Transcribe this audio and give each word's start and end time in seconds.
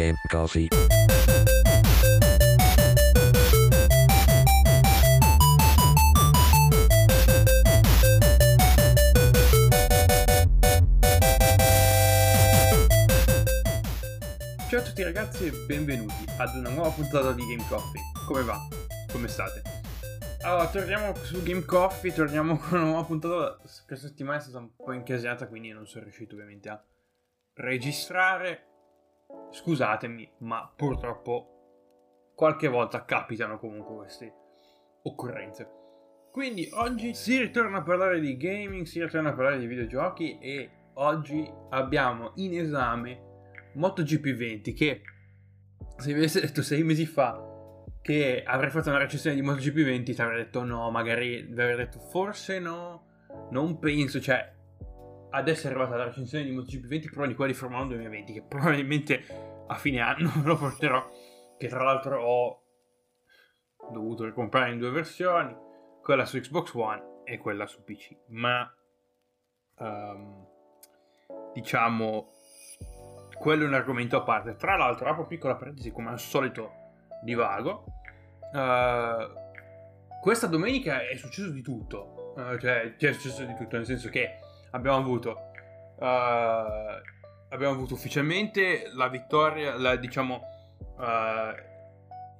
Game 0.00 0.16
Coffee. 0.30 0.68
Ciao 14.68 14.78
a 14.78 14.82
tutti 14.82 15.02
ragazzi 15.02 15.44
e 15.44 15.50
benvenuti 15.66 16.14
ad 16.38 16.54
una 16.54 16.70
nuova 16.70 16.88
puntata 16.88 17.32
di 17.32 17.42
Game 17.42 17.66
Coffee. 17.68 18.00
Come 18.26 18.42
va? 18.42 18.58
Come 19.12 19.28
state? 19.28 19.62
Allora, 20.40 20.66
torniamo 20.70 21.14
su 21.16 21.42
Game 21.42 21.66
Coffee, 21.66 22.14
torniamo 22.14 22.56
con 22.56 22.78
una 22.78 22.88
nuova 22.88 23.04
puntata. 23.04 23.58
Questa 23.58 23.96
settimana 23.96 24.38
è 24.38 24.40
stata 24.40 24.60
un 24.60 24.74
po' 24.74 24.92
incasata, 24.92 25.46
quindi 25.46 25.68
non 25.72 25.86
sono 25.86 26.04
riuscito 26.04 26.36
ovviamente 26.36 26.70
a 26.70 26.82
registrare. 27.56 28.69
Scusatemi, 29.50 30.30
ma 30.38 30.72
purtroppo 30.74 32.32
qualche 32.34 32.68
volta 32.68 33.04
capitano 33.04 33.58
comunque 33.58 33.96
queste 33.96 34.34
occorrenze. 35.02 35.68
Quindi 36.30 36.68
oggi 36.72 37.12
si 37.14 37.38
ritorna 37.38 37.78
a 37.78 37.82
parlare 37.82 38.20
di 38.20 38.36
gaming, 38.36 38.86
si 38.86 39.02
ritorna 39.02 39.30
a 39.30 39.34
parlare 39.34 39.58
di 39.58 39.66
videogiochi 39.66 40.38
e 40.38 40.70
oggi 40.94 41.50
abbiamo 41.70 42.32
in 42.36 42.56
esame 42.58 43.28
MotoGP 43.74 44.32
20 44.32 44.72
che 44.72 45.02
se 45.96 46.12
mi 46.12 46.18
avessi 46.18 46.40
detto 46.40 46.62
sei 46.62 46.82
mesi 46.82 47.04
fa 47.04 47.48
che 48.00 48.42
avrei 48.44 48.70
fatto 48.70 48.88
una 48.88 48.98
recensione 48.98 49.36
di 49.36 49.42
MotoGP 49.42 49.74
20 49.74 50.14
ti 50.14 50.20
avrei 50.22 50.44
detto 50.44 50.64
no, 50.64 50.90
magari 50.90 51.42
vi 51.42 51.60
avrei 51.60 51.76
detto 51.76 51.98
forse 51.98 52.58
no, 52.58 53.48
non 53.50 53.78
penso, 53.78 54.20
cioè 54.20 54.52
adesso 55.30 55.66
è 55.66 55.70
arrivata 55.70 55.96
la 55.96 56.04
recensione 56.04 56.44
di 56.44 56.52
MotoGP 56.52 56.86
20 56.86 57.10
prova 57.10 57.26
di 57.26 57.34
quella 57.34 57.50
di 57.50 57.56
Formula 57.56 57.82
1 57.82 57.88
2020 57.90 58.32
che 58.32 58.42
probabilmente 58.42 59.24
a 59.66 59.74
fine 59.76 60.00
anno 60.00 60.30
lo 60.44 60.56
porterò 60.56 61.08
che 61.58 61.68
tra 61.68 61.82
l'altro 61.82 62.22
ho 62.22 62.62
dovuto 63.92 64.24
ricomprare 64.24 64.72
in 64.72 64.78
due 64.78 64.90
versioni 64.90 65.54
quella 66.02 66.24
su 66.24 66.38
Xbox 66.38 66.74
One 66.74 67.22
e 67.24 67.38
quella 67.38 67.66
su 67.66 67.82
PC 67.84 68.16
ma 68.28 68.72
um, 69.78 70.46
diciamo 71.52 72.32
quello 73.40 73.64
è 73.64 73.66
un 73.66 73.74
argomento 73.74 74.18
a 74.18 74.22
parte. 74.22 74.54
Tra 74.56 74.76
l'altro 74.76 75.08
apro 75.08 75.26
piccola 75.26 75.56
parentesi 75.56 75.90
come 75.90 76.10
al 76.10 76.20
solito 76.20 76.72
divago 77.22 77.84
uh, 78.52 80.20
questa 80.20 80.46
domenica 80.46 81.08
è 81.08 81.16
successo 81.16 81.50
di 81.50 81.62
tutto. 81.62 82.34
Uh, 82.36 82.58
cioè 82.58 82.94
è 82.94 83.12
successo 83.12 83.44
di 83.44 83.54
tutto 83.54 83.76
nel 83.76 83.86
senso 83.86 84.10
che 84.10 84.39
abbiamo 84.70 84.96
avuto 84.96 85.30
uh, 85.96 86.04
abbiamo 87.48 87.74
avuto 87.74 87.94
ufficialmente 87.94 88.90
la 88.94 89.08
vittoria 89.08 89.76
la, 89.76 89.96
diciamo 89.96 90.42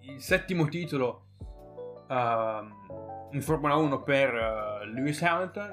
il 0.00 0.20
settimo 0.20 0.68
titolo 0.68 1.24
in 2.10 3.40
Formula 3.40 3.76
1 3.76 4.02
per 4.02 4.82
Lewis 4.92 5.22
Hamilton 5.22 5.70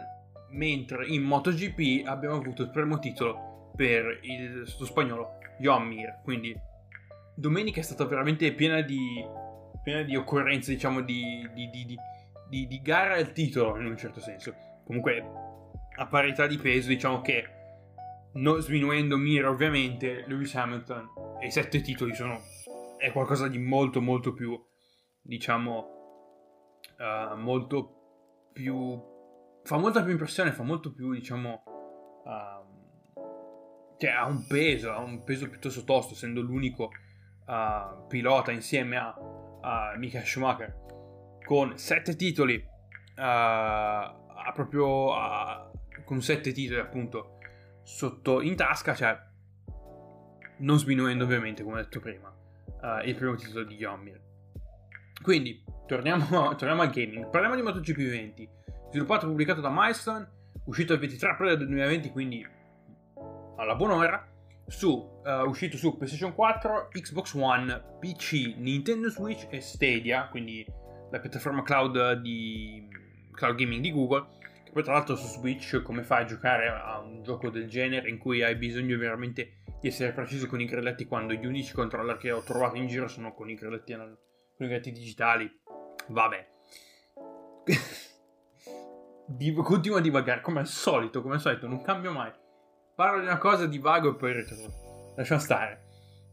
mentre 0.49 1.07
in 1.07 1.23
MotoGP 1.23 2.07
abbiamo 2.07 2.35
avuto 2.35 2.61
il 2.61 2.69
primo 2.69 2.99
titolo 2.99 3.71
per 3.75 4.19
il 4.23 4.63
sto 4.65 4.85
spagnolo 4.85 5.37
Joan 5.59 5.87
Mir. 5.87 6.19
Quindi 6.23 6.55
domenica 7.35 7.79
è 7.79 7.83
stata 7.83 8.05
veramente 8.05 8.51
piena 8.53 8.81
di 8.81 9.25
piena 9.83 10.01
di 10.01 10.17
occorrenze 10.17 10.73
diciamo 10.73 10.99
di, 11.01 11.47
di, 11.53 11.69
di, 11.69 11.97
di, 12.49 12.67
di 12.67 12.81
gara 12.81 13.15
al 13.15 13.31
titolo 13.31 13.77
in 13.79 13.85
un 13.85 13.97
certo 13.97 14.19
senso. 14.19 14.53
Comunque 14.85 15.23
a 15.97 16.05
parità 16.07 16.47
di 16.47 16.57
peso 16.57 16.87
diciamo 16.87 17.21
che 17.21 17.55
non 18.33 18.61
sminuendo 18.61 19.17
Mir 19.17 19.45
ovviamente 19.45 20.23
Lewis 20.27 20.55
Hamilton 20.55 21.09
e 21.41 21.47
i 21.47 21.51
sette 21.51 21.81
titoli 21.81 22.13
sono 22.13 22.39
è 22.97 23.11
qualcosa 23.11 23.47
di 23.47 23.57
molto 23.57 24.01
molto 24.01 24.33
più 24.33 24.59
diciamo 25.21 25.87
uh, 26.97 27.35
molto 27.37 28.49
più 28.53 29.01
fa 29.63 29.77
molta 29.77 30.01
più 30.01 30.11
impressione 30.11 30.51
fa 30.51 30.63
molto 30.63 30.93
più 30.93 31.13
diciamo 31.13 31.63
uh, 32.23 33.95
cioè 33.97 34.11
ha 34.11 34.25
un 34.25 34.45
peso 34.47 34.91
ha 34.91 34.99
un 34.99 35.23
peso 35.23 35.49
piuttosto 35.49 35.83
tosto 35.83 36.13
essendo 36.13 36.41
l'unico 36.41 36.91
uh, 37.47 38.05
pilota 38.07 38.51
insieme 38.51 38.97
a, 38.97 39.15
a 39.61 39.95
Michael 39.97 40.25
Schumacher. 40.25 40.85
Con 41.43 41.77
sette 41.77 42.15
titoli 42.15 42.75
a 43.19 44.51
proprio 44.53 45.13
con 46.07 46.21
sette 46.21 46.53
titoli 46.53 46.79
appunto 46.79 47.37
sotto 47.83 48.41
in 48.41 48.55
tasca, 48.55 48.95
cioè 48.95 49.19
non 50.59 50.79
sminuendo 50.79 51.25
ovviamente 51.25 51.63
come 51.63 51.79
ho 51.79 51.83
detto 51.83 51.99
prima 51.99 52.33
uh, 52.81 53.05
il 53.05 53.13
primo 53.13 53.35
titolo 53.35 53.65
di 53.65 53.75
Yomir. 53.75 54.21
Quindi 55.21 55.61
torniamo, 55.85 56.25
torniamo, 56.55 56.81
al 56.81 56.89
gaming, 56.91 57.29
parliamo 57.29 57.55
di 57.55 57.61
MotoGP 57.61 57.97
20, 57.97 58.49
sviluppato 58.89 59.25
e 59.25 59.27
pubblicato 59.27 59.59
da 59.59 59.69
Milestone, 59.69 60.29
uscito 60.63 60.93
il 60.93 60.99
23 60.99 61.29
aprile 61.29 61.57
del 61.57 61.67
2020, 61.67 62.09
quindi 62.11 62.47
alla 63.57 63.75
buona 63.75 63.95
ora, 63.95 64.27
su, 64.65 65.21
uh, 65.25 65.47
uscito 65.47 65.75
su 65.75 65.97
PlayStation 65.97 66.33
4, 66.33 66.87
Xbox 66.89 67.33
One, 67.33 67.97
PC, 67.99 68.55
Nintendo 68.55 69.09
Switch 69.09 69.47
e 69.49 69.59
Stadia, 69.59 70.29
quindi 70.29 70.65
la 71.11 71.19
piattaforma 71.19 71.63
cloud 71.63 72.21
di 72.21 72.87
cloud 73.31 73.55
gaming 73.55 73.81
di 73.81 73.91
Google 73.91 74.36
poi 74.77 74.85
tra 74.85 74.93
l'altro 74.93 75.15
su 75.15 75.25
Switch 75.25 75.81
come 75.81 76.03
fai 76.03 76.21
a 76.21 76.25
giocare 76.25 76.67
a 76.67 76.99
un 76.99 77.23
gioco 77.23 77.49
del 77.49 77.67
genere 77.67 78.11
in 78.11 78.19
cui 78.19 78.43
hai 78.43 78.55
bisogno 78.55 78.95
veramente 78.95 79.63
di 79.81 79.87
essere 79.87 80.11
preciso 80.11 80.45
con 80.45 80.61
i 80.61 80.65
grelletti 80.65 81.07
quando 81.07 81.33
gli 81.33 81.47
unici 81.47 81.73
controller 81.73 82.15
che 82.17 82.29
ho 82.29 82.43
trovato 82.43 82.75
in 82.75 82.85
giro 82.85 83.07
sono 83.07 83.33
con 83.33 83.49
i 83.49 83.55
grelletti, 83.55 83.95
con 83.95 84.05
i 84.05 84.67
grelletti 84.67 84.91
digitali. 84.91 85.51
Vabbè. 86.09 86.47
Div- 89.25 89.63
continuo 89.63 89.97
a 89.97 90.01
divagare 90.01 90.41
come 90.41 90.59
al 90.59 90.67
solito, 90.67 91.23
come 91.23 91.33
al 91.33 91.41
solito, 91.41 91.65
non 91.65 91.81
cambio 91.81 92.11
mai. 92.11 92.31
Parlo 92.95 93.19
di 93.19 93.25
una 93.25 93.39
cosa, 93.39 93.65
divago 93.65 94.11
e 94.11 94.15
poi 94.15 94.31
ritorno. 94.31 95.13
Lasciamo 95.15 95.41
stare. 95.41 95.87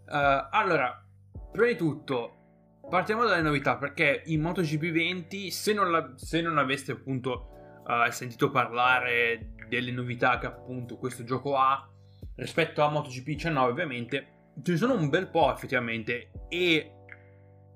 Uh, 0.06 0.49
allora, 0.50 1.03
prima 1.50 1.69
di 1.69 1.76
tutto, 1.76 2.81
partiamo 2.91 3.25
dalle 3.25 3.41
novità 3.41 3.78
perché 3.78 4.21
in 4.26 4.43
MotoGP 4.43 4.93
20, 4.93 5.50
se 5.50 5.72
non, 5.72 5.91
la, 5.91 6.12
se 6.15 6.43
non 6.43 6.59
aveste 6.59 6.93
appunto 6.93 7.49
uh, 7.87 8.11
sentito 8.11 8.50
parlare 8.50 9.53
delle 9.69 9.91
novità 9.91 10.39
che 10.39 10.47
appunto 10.47 10.97
questo 10.97 11.25
gioco 11.25 11.56
ha. 11.56 11.89
Rispetto 12.37 12.83
a 12.83 12.91
MotoGP 12.91 13.25
19 13.25 13.71
ovviamente 13.71 14.27
ce 14.62 14.72
ne 14.72 14.77
sono 14.77 14.95
un 14.95 15.09
bel 15.09 15.28
po' 15.28 15.53
effettivamente. 15.53 16.31
E 16.49 16.93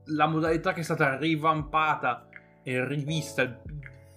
la 0.06 0.26
modalità 0.26 0.72
che 0.72 0.80
è 0.80 0.84
stata 0.84 1.16
rivampata 1.16 2.28
e 2.62 2.84
rivista 2.86 3.62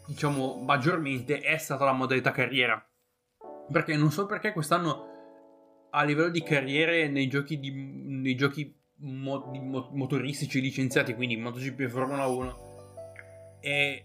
diciamo 0.08 0.62
maggiormente 0.64 1.40
è 1.40 1.58
stata 1.58 1.86
la 1.86 1.94
modalità 1.94 2.32
carriera. 2.32 2.84
Perché 3.72 3.96
non 3.96 4.12
so 4.12 4.26
perché 4.26 4.52
quest'anno 4.52 5.10
a 5.92 6.04
livello 6.04 6.30
di 6.30 6.42
carriere 6.42 7.08
nei 7.08 7.28
giochi, 7.28 7.60
di, 7.60 7.72
nei 7.72 8.36
giochi 8.36 8.74
mo, 9.02 9.50
di 9.52 9.60
mo, 9.60 9.90
motoristici 9.94 10.62
licenziati 10.62 11.14
quindi 11.14 11.38
MotoGP 11.38 11.82
e 11.82 11.90
Formula 11.90 12.26
1 12.28 12.70
è 13.60 14.04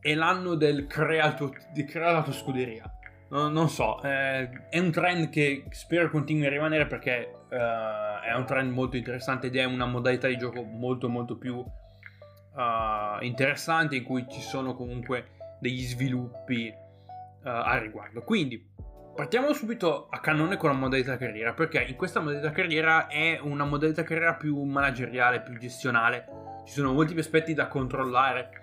è 0.00 0.14
l'anno 0.14 0.54
del 0.54 0.86
crea, 0.86 1.34
tuo, 1.34 1.52
di 1.72 1.84
crea 1.84 2.12
la 2.12 2.22
tua 2.22 2.32
scuderia. 2.32 2.90
No, 3.30 3.48
non 3.48 3.68
so, 3.68 4.02
eh, 4.02 4.48
è 4.70 4.78
un 4.78 4.90
trend 4.90 5.28
che 5.28 5.64
spero 5.70 6.08
continui 6.08 6.46
a 6.46 6.50
rimanere 6.50 6.86
perché 6.86 7.30
eh, 7.50 8.20
è 8.26 8.34
un 8.34 8.44
trend 8.46 8.72
molto 8.72 8.96
interessante 8.96 9.48
ed 9.48 9.56
è 9.56 9.64
una 9.64 9.84
modalità 9.84 10.28
di 10.28 10.38
gioco 10.38 10.62
molto 10.62 11.10
molto 11.10 11.36
più 11.36 11.56
uh, 11.56 13.22
interessante 13.22 13.96
in 13.96 14.02
cui 14.02 14.26
ci 14.28 14.40
sono 14.40 14.74
comunque 14.74 15.36
degli 15.60 15.82
sviluppi 15.82 16.72
uh, 16.72 17.48
al 17.48 17.80
riguardo. 17.80 18.22
Quindi 18.22 18.66
partiamo 19.14 19.52
subito 19.52 20.08
a 20.10 20.20
cannone 20.20 20.56
con 20.56 20.70
la 20.70 20.76
modalità 20.76 21.16
carriera 21.16 21.52
perché 21.52 21.82
in 21.82 21.96
questa 21.96 22.20
modalità 22.20 22.50
carriera 22.50 23.08
è 23.08 23.38
una 23.42 23.64
modalità 23.64 24.02
carriera 24.02 24.34
più 24.34 24.62
manageriale, 24.62 25.42
più 25.42 25.58
gestionale, 25.58 26.26
ci 26.66 26.72
sono 26.72 26.92
molti 26.92 27.12
più 27.12 27.22
aspetti 27.22 27.54
da 27.54 27.68
controllare 27.68 28.57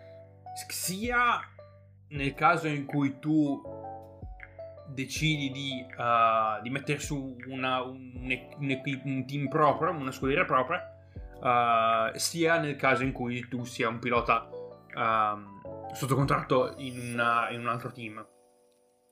sia 0.69 1.39
nel 2.09 2.33
caso 2.33 2.67
in 2.67 2.85
cui 2.85 3.19
tu 3.19 3.61
decidi 4.87 5.51
di, 5.51 5.85
uh, 5.97 6.61
di 6.61 6.69
mettere 6.69 6.99
su 6.99 7.35
una, 7.47 7.81
un, 7.81 8.37
un, 8.57 9.25
team 9.25 9.47
proprio, 9.47 9.91
una 9.91 10.11
scuderia 10.11 10.45
propria, 10.45 10.81
uh, 11.39 12.17
sia 12.17 12.59
nel 12.59 12.75
caso 12.75 13.03
in 13.03 13.11
cui 13.11 13.47
tu 13.47 13.63
sia 13.65 13.89
un 13.89 13.99
pilota 13.99 14.47
uh, 14.47 15.93
sotto 15.93 16.15
contratto 16.15 16.75
in, 16.77 17.13
una, 17.13 17.49
in, 17.49 17.59
un 17.61 17.67
altro 17.67 17.91
team, 17.91 18.25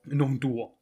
non 0.04 0.38
tuo. 0.38 0.78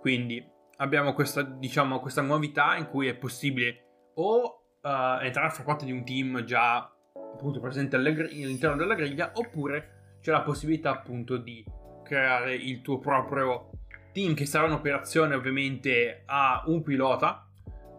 Quindi 0.00 0.44
abbiamo 0.76 1.14
questa, 1.14 1.42
diciamo, 1.42 2.00
questa 2.00 2.22
novità 2.22 2.76
in 2.76 2.86
cui 2.88 3.08
è 3.08 3.14
possibile 3.14 3.82
o 4.14 4.60
entrare 4.86 5.48
a 5.48 5.50
far 5.50 5.64
parte 5.64 5.84
di 5.84 5.90
un 5.90 6.04
team 6.04 6.44
già 6.44 6.88
appunto 7.32 7.58
presente 7.58 7.96
all'interno 7.96 8.76
della 8.76 8.94
griglia 8.94 9.32
oppure 9.34 9.95
c'è 10.26 10.32
la 10.32 10.42
possibilità 10.42 10.90
appunto 10.90 11.36
di 11.36 11.64
creare 12.02 12.52
il 12.56 12.82
tuo 12.82 12.98
proprio 12.98 13.70
team 14.10 14.34
che 14.34 14.44
sarà 14.44 14.66
un'operazione 14.66 15.36
ovviamente 15.36 16.22
a 16.26 16.64
un 16.66 16.82
pilota 16.82 17.46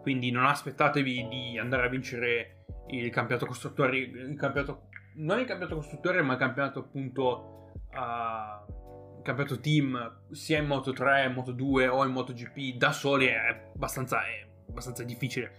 quindi 0.02 0.30
non 0.30 0.44
aspettatevi 0.44 1.26
di 1.26 1.58
andare 1.58 1.86
a 1.86 1.88
vincere 1.88 2.66
il 2.88 3.08
campionato 3.08 3.46
costruttore, 3.46 3.96
il 3.96 4.36
campionato, 4.38 4.88
non 5.16 5.38
il 5.38 5.46
campionato 5.46 5.76
costruttore, 5.76 6.20
ma 6.20 6.34
il 6.34 6.38
campionato 6.38 6.80
appunto, 6.80 7.72
uh, 7.92 9.22
campionato 9.22 9.60
team, 9.60 10.20
sia 10.30 10.58
in 10.58 10.66
Moto 10.66 10.92
3, 10.92 11.28
Moto 11.28 11.52
2 11.52 11.88
o 11.88 12.04
in 12.04 12.12
MotoGP 12.12 12.76
da 12.76 12.92
soli 12.92 13.26
è 13.26 13.36
abbastanza, 13.74 14.22
è 14.24 14.46
abbastanza 14.68 15.02
difficile. 15.02 15.52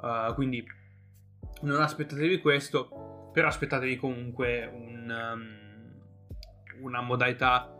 Uh, 0.00 0.34
quindi 0.34 0.64
non 1.62 1.80
aspettatevi 1.80 2.40
questo, 2.40 3.30
però 3.32 3.48
aspettatevi 3.48 3.96
comunque 3.96 4.64
un, 4.66 5.32
um, 5.32 5.61
una 6.82 7.00
modalità, 7.00 7.72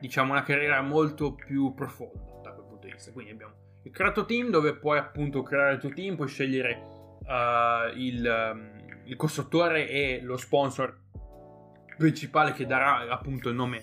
diciamo 0.00 0.32
una 0.32 0.42
carriera 0.42 0.80
molto 0.82 1.34
più 1.34 1.74
profonda 1.74 2.40
da 2.42 2.52
quel 2.52 2.66
punto 2.66 2.86
di 2.86 2.92
vista. 2.92 3.12
Quindi 3.12 3.32
abbiamo 3.32 3.54
il 3.84 3.92
creato 3.92 4.24
team 4.24 4.50
dove 4.50 4.76
puoi 4.76 4.98
appunto 4.98 5.42
creare 5.42 5.74
il 5.74 5.80
tuo 5.80 5.90
team, 5.90 6.16
puoi 6.16 6.28
scegliere 6.28 6.72
uh, 7.26 7.96
il, 7.96 8.50
um, 8.52 9.02
il 9.04 9.16
costruttore 9.16 9.88
e 9.88 10.20
lo 10.22 10.36
sponsor 10.36 11.02
principale 11.96 12.52
che 12.52 12.66
darà 12.66 13.08
appunto 13.10 13.50
il 13.50 13.54
nome 13.54 13.82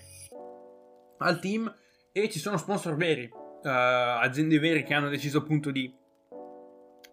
al 1.18 1.38
team 1.38 1.72
e 2.10 2.28
ci 2.28 2.40
sono 2.40 2.56
sponsor 2.56 2.96
veri, 2.96 3.30
uh, 3.32 3.60
aziende 3.62 4.58
vere 4.58 4.82
che 4.82 4.92
hanno 4.92 5.08
deciso 5.08 5.38
appunto 5.38 5.70
di 5.70 5.94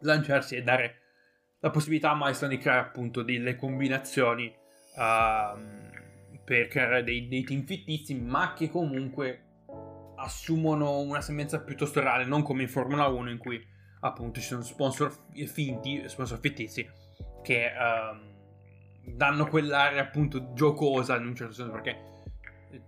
lanciarsi 0.02 0.56
e 0.56 0.64
dare 0.64 1.02
la 1.60 1.70
possibilità 1.70 2.12
a 2.12 2.16
Milestone 2.16 2.56
di 2.56 2.62
creare 2.62 2.88
appunto 2.88 3.22
delle 3.22 3.56
combinazioni 3.56 4.54
uh, 4.96 5.89
per 6.50 6.68
creare 6.68 7.04
dei, 7.04 7.28
dei, 7.28 7.44
team 7.44 7.64
fittizi, 7.64 8.16
ma 8.16 8.54
che 8.54 8.72
comunque 8.72 9.44
assumono 10.16 10.98
una 10.98 11.22
sembianza 11.22 11.62
piuttosto 11.62 12.00
reale, 12.00 12.26
non 12.26 12.42
come 12.42 12.64
in 12.64 12.70
Formula 12.70 13.06
1 13.06 13.30
in 13.30 13.38
cui 13.38 13.64
appunto 14.00 14.40
ci 14.40 14.48
sono 14.48 14.64
sponsor 14.64 15.16
finti, 15.46 16.02
sponsor 16.08 16.40
fittizi 16.40 16.90
che 17.44 17.68
uh, 17.68 19.14
danno 19.16 19.46
quell'area 19.46 20.02
appunto 20.02 20.52
giocosa 20.54 21.18
in 21.18 21.28
un 21.28 21.36
certo 21.36 21.54
senso 21.54 21.72
perché 21.72 21.98
eh, 22.72 22.82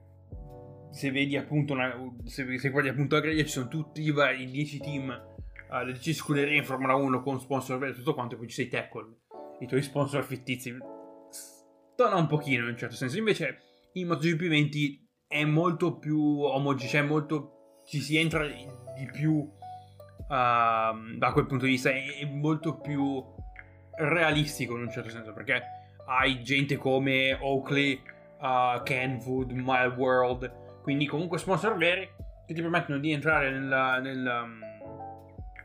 se 0.90 1.12
vedi 1.12 1.38
appunto 1.38 1.74
una, 1.74 1.94
se, 2.26 2.58
se 2.58 2.70
guardi 2.70 2.90
appunto 2.90 3.14
la 3.14 3.22
griglia 3.22 3.44
ci 3.44 3.50
sono 3.50 3.68
tutti 3.68 4.02
i 4.02 4.10
vari 4.10 4.50
10 4.50 4.80
team 4.80 5.24
uh, 5.70 5.86
le 5.86 5.92
10 5.92 6.14
scuderie 6.14 6.58
in 6.58 6.66
Formula 6.66 6.96
1 6.96 7.22
con 7.22 7.40
sponsor 7.40 7.78
veri 7.78 7.92
e 7.92 7.96
tutto 7.96 8.16
quanto, 8.16 8.34
e 8.34 8.38
poi 8.40 8.48
ci 8.48 8.56
sei 8.56 8.70
tackle, 8.70 9.18
i 9.60 9.68
tuoi 9.68 9.84
sponsor 9.84 10.24
fittizi. 10.24 10.76
Stona 12.02 12.16
un 12.16 12.26
pochino 12.26 12.64
in 12.64 12.70
un 12.70 12.78
certo 12.78 12.96
senso. 12.96 13.20
Invece 13.20 13.60
in 13.94 14.08
MotoGP 14.08 14.48
20 14.48 15.10
è 15.28 15.46
molto 15.46 16.00
più 16.00 16.20
omogeneo, 16.42 16.90
cioè 16.90 17.02
molto 17.04 17.84
ci 17.86 18.00
si 18.00 18.18
entra 18.18 18.48
di 18.48 19.10
più 19.12 19.34
uh, 19.34 19.48
da 20.28 21.32
quel 21.32 21.46
punto 21.46 21.66
di 21.66 21.72
vista, 21.74 21.92
è, 21.92 22.26
molto 22.26 22.80
più 22.80 23.24
realistico 23.98 24.76
in 24.78 24.82
un 24.82 24.90
certo 24.90 25.12
senso, 25.12 25.32
perché 25.32 25.62
hai 26.08 26.42
gente 26.42 26.76
come 26.78 27.38
Oakley, 27.40 28.02
uh, 28.40 28.82
Kenwood, 28.82 29.52
Mile 29.52 29.94
World, 29.96 30.82
quindi 30.82 31.06
comunque 31.06 31.38
sponsor 31.38 31.78
veri 31.78 32.10
che 32.48 32.54
ti 32.56 32.62
permettono 32.62 32.98
di 32.98 33.12
entrare 33.12 33.52
nel, 33.52 34.00
nel 34.02 34.42
um, 34.44 34.60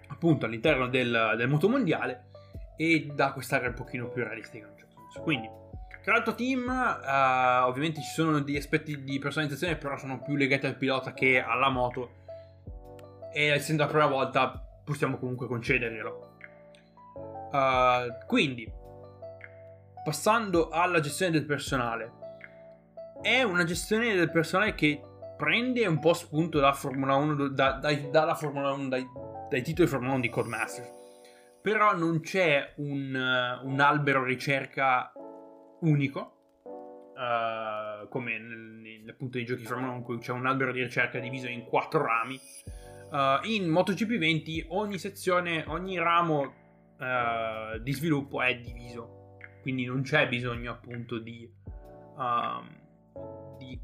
appunto 0.08 0.44
all'interno 0.44 0.86
del, 0.86 1.32
del 1.38 1.48
motomondiale 1.48 2.26
e 2.76 3.10
dà 3.14 3.32
quest'area 3.32 3.68
un 3.68 3.74
pochino 3.74 4.10
più 4.10 4.22
realistica 4.22 4.66
in 4.66 4.72
un 4.72 4.76
certo 4.76 5.00
senso. 5.00 5.22
Quindi, 5.22 5.64
creato 6.06 6.36
team, 6.36 6.68
uh, 6.68 7.66
ovviamente 7.66 8.00
ci 8.00 8.12
sono 8.12 8.38
degli 8.38 8.56
aspetti 8.56 9.02
di 9.02 9.18
personalizzazione, 9.18 9.74
però 9.74 9.98
sono 9.98 10.22
più 10.22 10.36
legati 10.36 10.64
al 10.64 10.76
pilota 10.76 11.12
che 11.12 11.42
alla 11.42 11.68
moto. 11.68 12.10
E 13.32 13.46
essendo 13.48 13.82
la 13.82 13.88
prima 13.88 14.06
volta, 14.06 14.64
possiamo 14.84 15.18
comunque 15.18 15.48
concederglielo. 15.48 16.36
Uh, 17.50 18.24
quindi, 18.24 18.72
passando 20.04 20.68
alla 20.68 21.00
gestione 21.00 21.32
del 21.32 21.44
personale, 21.44 22.12
è 23.20 23.42
una 23.42 23.64
gestione 23.64 24.14
del 24.14 24.30
personale 24.30 24.76
che 24.76 25.02
prende 25.36 25.84
un 25.88 25.98
po' 25.98 26.14
spunto 26.14 26.60
dalla 26.60 26.72
Formula 26.72 27.16
1, 27.16 27.48
da, 27.48 27.72
da, 27.72 27.92
dalla 27.92 28.36
Formula 28.36 28.70
1, 28.70 28.88
dai, 28.88 29.04
dai 29.50 29.62
titoli 29.62 29.88
Formula 29.88 30.12
1 30.12 30.20
di 30.20 30.28
Codemasters. 30.28 30.88
Però 31.60 31.96
non 31.96 32.20
c'è 32.20 32.74
un, 32.76 33.12
uh, 33.12 33.66
un 33.66 33.80
albero 33.80 34.22
ricerca 34.22 35.10
unico, 35.86 36.62
uh, 37.14 38.08
come 38.08 38.38
nel, 38.38 38.58
nel, 38.58 39.08
appunto 39.08 39.38
nei 39.38 39.46
giochi 39.46 39.64
Formula 39.64 39.90
1 39.92 39.98
in 39.98 40.02
cui 40.04 40.18
c'è 40.18 40.32
un 40.32 40.46
albero 40.46 40.72
di 40.72 40.82
ricerca 40.82 41.18
diviso 41.18 41.48
in 41.48 41.64
quattro 41.64 42.04
rami. 42.04 42.38
Uh, 43.10 43.46
in 43.48 43.68
MotoGP 43.68 44.18
20 44.18 44.66
ogni 44.68 44.98
sezione, 44.98 45.64
ogni 45.68 45.98
ramo 45.98 46.64
di 47.82 47.92
sviluppo 47.92 48.40
è 48.40 48.56
diviso, 48.56 49.36
quindi 49.60 49.84
non 49.84 50.00
c'è 50.00 50.26
bisogno 50.28 50.70
appunto 50.70 51.18
di, 51.18 51.46
um, 52.16 52.66
di 53.58 53.78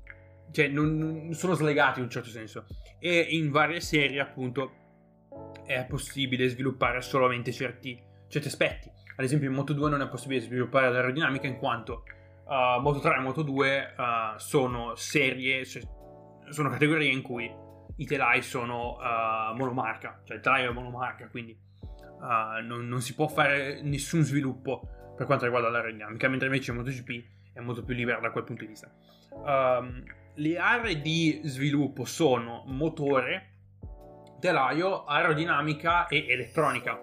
cioè 0.52 0.68
non, 0.68 1.30
sono 1.32 1.54
slegati 1.54 1.98
in 1.98 2.04
un 2.04 2.10
certo 2.10 2.28
senso 2.28 2.66
e 2.98 3.18
in 3.18 3.50
varie 3.50 3.80
serie 3.80 4.20
appunto 4.20 4.80
è 5.64 5.84
possibile 5.86 6.48
sviluppare 6.48 7.00
solamente 7.00 7.52
certi, 7.52 8.00
certi 8.28 8.48
aspetti. 8.48 8.90
Ad 9.22 9.28
esempio 9.28 9.48
in 9.48 9.54
Moto 9.54 9.72
2 9.72 9.88
non 9.88 10.00
è 10.00 10.08
possibile 10.08 10.40
sviluppare 10.40 10.90
l'aerodinamica 10.90 11.46
in 11.46 11.56
quanto 11.56 12.02
uh, 12.44 12.80
Moto 12.80 12.98
3 12.98 13.18
e 13.18 13.20
Moto 13.20 13.42
2 13.42 13.94
uh, 13.96 14.02
sono 14.36 14.96
serie, 14.96 15.64
cioè, 15.64 15.80
sono 16.48 16.68
categorie 16.68 17.08
in 17.08 17.22
cui 17.22 17.48
i 17.98 18.04
telai 18.04 18.42
sono 18.42 18.96
uh, 18.96 19.54
monomarca, 19.54 20.22
cioè 20.24 20.38
il 20.38 20.42
telaio 20.42 20.70
è 20.70 20.72
monomarca, 20.72 21.28
quindi 21.28 21.56
non, 22.64 22.88
non, 22.88 23.00
si 23.00 23.14
può 23.14 23.28
fare 23.28 23.80
nessun 23.82 24.22
sviluppo 24.22 25.14
per 25.16 25.26
quanto 25.26 25.44
riguarda 25.44 25.68
l'aerodinamica, 25.68 26.28
mentre 26.28 26.48
invece 26.48 26.72
in 26.72 26.78
MotoGP 26.78 27.24
è 27.52 27.60
molto 27.60 27.84
più 27.84 27.94
libera 27.94 28.18
da 28.18 28.32
quel 28.32 28.42
punto 28.42 28.62
di 28.62 28.68
vista. 28.68 28.92
Um, 29.34 30.02
le 30.34 30.58
aree 30.58 31.00
di 31.00 31.42
sviluppo 31.44 32.04
sono 32.04 32.64
motore, 32.66 33.50
telaio, 34.40 35.04
aerodinamica 35.04 36.08
e 36.08 36.26
elettronica. 36.28 37.00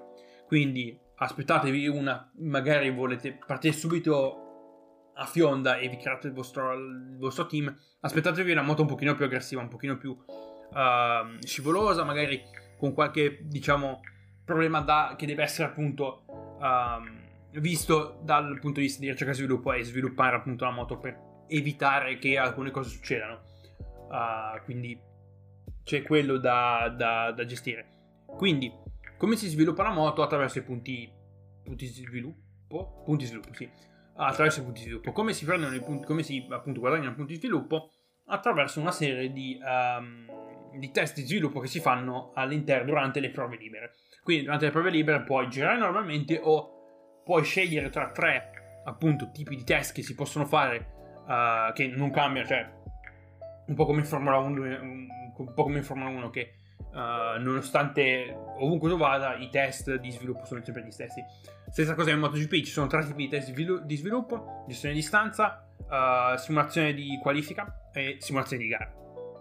Quindi 0.48 1.08
aspettatevi 1.20 1.88
una, 1.88 2.32
magari 2.40 2.90
volete 2.92 3.38
partire 3.46 3.74
subito 3.74 5.12
a 5.16 5.26
fionda 5.26 5.78
e 5.78 5.90
vi 5.90 5.98
create 5.98 6.28
il 6.28 6.34
vostro, 6.34 6.74
il 6.74 7.18
vostro 7.18 7.46
team, 7.46 7.76
aspettatevi 8.02 8.52
una 8.52 8.62
moto 8.62 8.82
un 8.82 8.88
pochino 8.88 9.16
più 9.16 9.26
aggressiva, 9.26 9.62
un 9.62 9.68
pochino 9.68 9.98
più 9.98 10.12
uh, 10.12 11.38
scivolosa, 11.42 12.04
magari 12.04 12.42
con 12.78 12.94
qualche, 12.94 13.40
diciamo, 13.42 14.00
problema 14.46 14.80
da, 14.80 15.16
che 15.18 15.26
deve 15.26 15.44
essere 15.44 15.68
appunto 15.68 16.24
uh, 16.28 17.60
visto 17.60 18.20
dal 18.24 18.58
punto 18.60 18.80
di 18.80 18.86
vista 18.86 19.02
di 19.02 19.10
ricerca 19.10 19.34
e 19.34 19.36
sviluppo 19.36 19.74
e 19.74 19.84
sviluppare 19.84 20.38
appunto 20.38 20.64
la 20.64 20.72
moto 20.72 20.98
per 20.98 21.44
evitare 21.48 22.18
che 22.18 22.38
alcune 22.38 22.72
cose 22.72 22.90
succedano. 22.90 23.42
Uh, 24.10 24.64
quindi 24.64 25.00
c'è 25.84 26.02
quello 26.04 26.38
da, 26.38 26.94
da, 26.96 27.32
da, 27.32 27.46
gestire. 27.46 27.98
Quindi, 28.26 28.72
come 29.20 29.36
si 29.36 29.50
sviluppa 29.50 29.84
la 29.84 29.92
moto? 29.92 30.24
Attraverso 30.24 30.60
i 30.60 30.64
punti, 30.64 31.12
punti 31.62 31.86
di 31.86 31.92
sviluppo. 31.92 33.04
Punti 33.04 33.26
sviluppo, 33.26 33.54
sì. 33.54 33.70
Attraverso 34.16 34.62
i 34.62 34.64
punti 34.64 34.82
sviluppo. 34.82 35.12
Come 35.12 35.34
si 35.34 35.44
prendono 35.44 35.76
i 35.76 35.82
punti, 35.82 36.06
come 36.06 36.24
si 36.24 36.48
appunto 36.50 36.80
guadagnano 36.80 37.12
i 37.12 37.16
punti 37.16 37.36
sviluppo? 37.36 37.92
Attraverso 38.28 38.80
una 38.80 38.92
serie 38.92 39.34
di, 39.34 39.60
um, 39.62 40.80
di 40.80 40.90
test 40.92 41.16
di 41.16 41.26
sviluppo 41.26 41.60
che 41.60 41.68
si 41.68 41.82
fanno 41.82 42.32
all'interno 42.34 42.86
durante 42.86 43.20
le 43.20 43.30
prove 43.30 43.58
libere. 43.58 43.92
Quindi, 44.24 44.46
durante 44.46 44.66
le 44.66 44.72
prove 44.72 44.90
libere 44.90 45.24
puoi 45.24 45.50
girare 45.50 45.78
normalmente 45.78 46.40
o 46.42 47.22
puoi 47.26 47.44
scegliere 47.44 47.90
tra 47.90 48.12
tre 48.12 48.82
appunto 48.86 49.32
tipi 49.32 49.58
di 49.58 49.66
test 49.66 49.94
che 49.94 50.02
si 50.02 50.16
possono 50.16 50.46
fare 50.46 51.14
uh, 51.28 51.74
che 51.74 51.88
non 51.88 52.10
cambia, 52.10 52.46
cioè 52.46 52.72
un 53.68 53.76
po' 53.76 53.86
come 53.86 54.00
in 54.00 54.06
Formula 54.06 54.38
1, 54.38 54.62
un, 54.62 55.08
un 55.36 55.54
po' 55.54 55.64
come 55.64 55.80
in 55.80 55.84
Formula 55.84 56.10
1 56.10 56.30
che 56.30 56.54
uh, 56.92 57.40
nonostante 57.40 58.36
ovunque 58.58 58.90
tu 58.90 58.98
vada 58.98 59.36
i 59.36 59.50
test 59.50 59.96
di 59.96 60.12
sviluppo 60.12 60.46
sono 60.46 60.64
sempre 60.64 60.84
gli 60.84 60.92
stessi. 60.92 61.24
Stessa 61.70 61.94
cosa 61.96 62.12
in 62.12 62.20
MotoGP, 62.20 62.52
ci 62.64 62.72
sono 62.72 62.88
tre 62.88 63.06
tipi 63.06 63.24
di 63.24 63.30
test 63.30 63.52
di 63.52 63.96
sviluppo, 63.96 64.64
gestione 64.68 64.94
di 64.94 65.00
distanza, 65.00 65.68
uh, 65.78 66.38
simulazione 66.38 66.94
di 66.94 67.20
qualifica 67.22 67.90
e 67.94 68.18
simulazione 68.20 68.64
di 68.64 68.70
gara. 68.70 68.92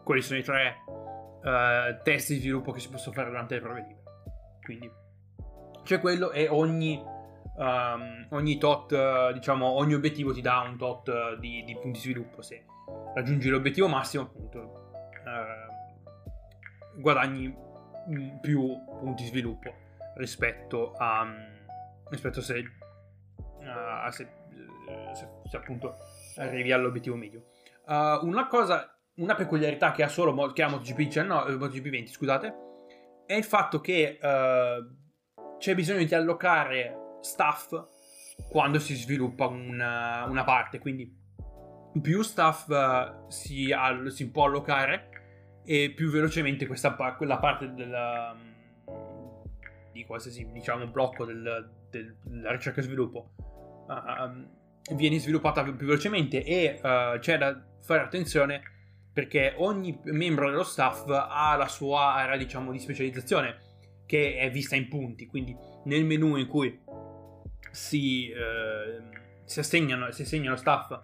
Quelli 0.04 0.22
sono 0.22 0.38
i 0.38 0.42
tre 0.42 0.76
uh, 0.86 2.02
test 2.02 2.32
di 2.32 2.40
sviluppo 2.40 2.72
che 2.72 2.80
si 2.80 2.90
possono 2.90 3.14
fare 3.14 3.28
durante 3.28 3.54
le 3.54 3.60
prove 3.60 3.80
libere. 3.80 4.02
Quindi 4.62 4.90
c'è 5.84 6.00
quello 6.00 6.30
e 6.32 6.48
ogni 6.48 7.02
um, 7.58 8.26
ogni 8.30 8.58
tot, 8.58 9.32
diciamo, 9.32 9.66
ogni 9.66 9.94
obiettivo 9.94 10.32
ti 10.32 10.40
dà 10.40 10.60
un 10.60 10.76
tot 10.76 11.36
di, 11.38 11.62
di, 11.64 11.74
punti 11.74 11.92
di 11.92 11.98
sviluppo. 11.98 12.42
Se 12.42 12.64
raggiungi 13.14 13.48
l'obiettivo 13.48 13.88
massimo, 13.88 14.24
appunto, 14.24 14.77
guadagni 16.98 17.54
più 18.40 18.76
punti 19.00 19.22
di 19.22 19.28
sviluppo 19.28 19.72
rispetto 20.16 20.92
a, 20.92 21.22
um, 21.22 21.36
rispetto 22.10 22.40
se, 22.40 22.64
a 23.64 24.10
se, 24.10 24.28
se, 25.12 25.28
se, 25.48 25.56
appunto 25.56 25.96
arrivi 26.36 26.72
all'obiettivo 26.72 27.16
medio. 27.16 27.50
una 27.86 28.46
cosa, 28.46 28.98
una 29.16 29.34
peculiarità 29.34 29.92
che 29.92 30.02
ha 30.02 30.08
solo 30.08 30.52
che 30.52 30.62
ha 30.62 30.68
MotoGP 30.68 30.96
19, 30.96 31.56
MotoGP 31.56 31.88
20, 31.88 32.10
scusate, 32.12 32.54
è 33.26 33.34
il 33.34 33.44
fatto 33.44 33.80
che 33.80 34.18
c'è 34.20 35.74
bisogno 35.74 36.04
di 36.04 36.14
allocare 36.14 37.16
staff 37.20 37.72
quando 38.48 38.78
si 38.78 38.94
sviluppa 38.94 39.46
una, 39.46 40.24
una 40.24 40.44
parte, 40.44 40.78
quindi 40.78 41.14
più 42.00 42.22
staff 42.22 42.68
uh, 42.68 43.28
si, 43.28 43.72
all- 43.72 44.08
si, 44.08 44.30
può 44.30 44.44
allocare 44.44 45.08
e 45.70 45.92
più 45.94 46.08
velocemente 46.08 46.66
questa 46.66 46.94
quella 46.94 47.36
parte 47.36 47.74
della, 47.74 48.34
di 49.92 50.02
qualsiasi 50.06 50.50
diciamo, 50.50 50.86
blocco 50.86 51.26
del, 51.26 51.70
del, 51.90 52.16
della 52.22 52.52
ricerca 52.52 52.80
e 52.80 52.84
sviluppo 52.84 53.32
uh, 53.86 54.94
viene 54.94 55.18
sviluppata 55.18 55.62
più, 55.62 55.76
più 55.76 55.86
velocemente 55.86 56.42
e 56.42 56.80
uh, 56.82 57.18
c'è 57.18 57.36
da 57.36 57.62
fare 57.82 58.00
attenzione 58.00 58.62
perché 59.12 59.52
ogni 59.58 60.00
membro 60.04 60.48
dello 60.48 60.64
staff 60.64 61.06
ha 61.10 61.54
la 61.54 61.68
sua 61.68 62.14
area 62.14 62.38
diciamo 62.38 62.72
di 62.72 62.78
specializzazione 62.78 63.58
che 64.06 64.36
è 64.36 64.50
vista 64.50 64.74
in 64.74 64.88
punti. 64.88 65.26
Quindi 65.26 65.54
nel 65.84 66.06
menu 66.06 66.36
in 66.36 66.46
cui 66.46 66.80
si, 67.72 68.30
eh, 68.30 69.02
si, 69.44 69.58
assegnano, 69.58 70.12
si 70.12 70.22
assegnano 70.22 70.54
staff 70.54 70.98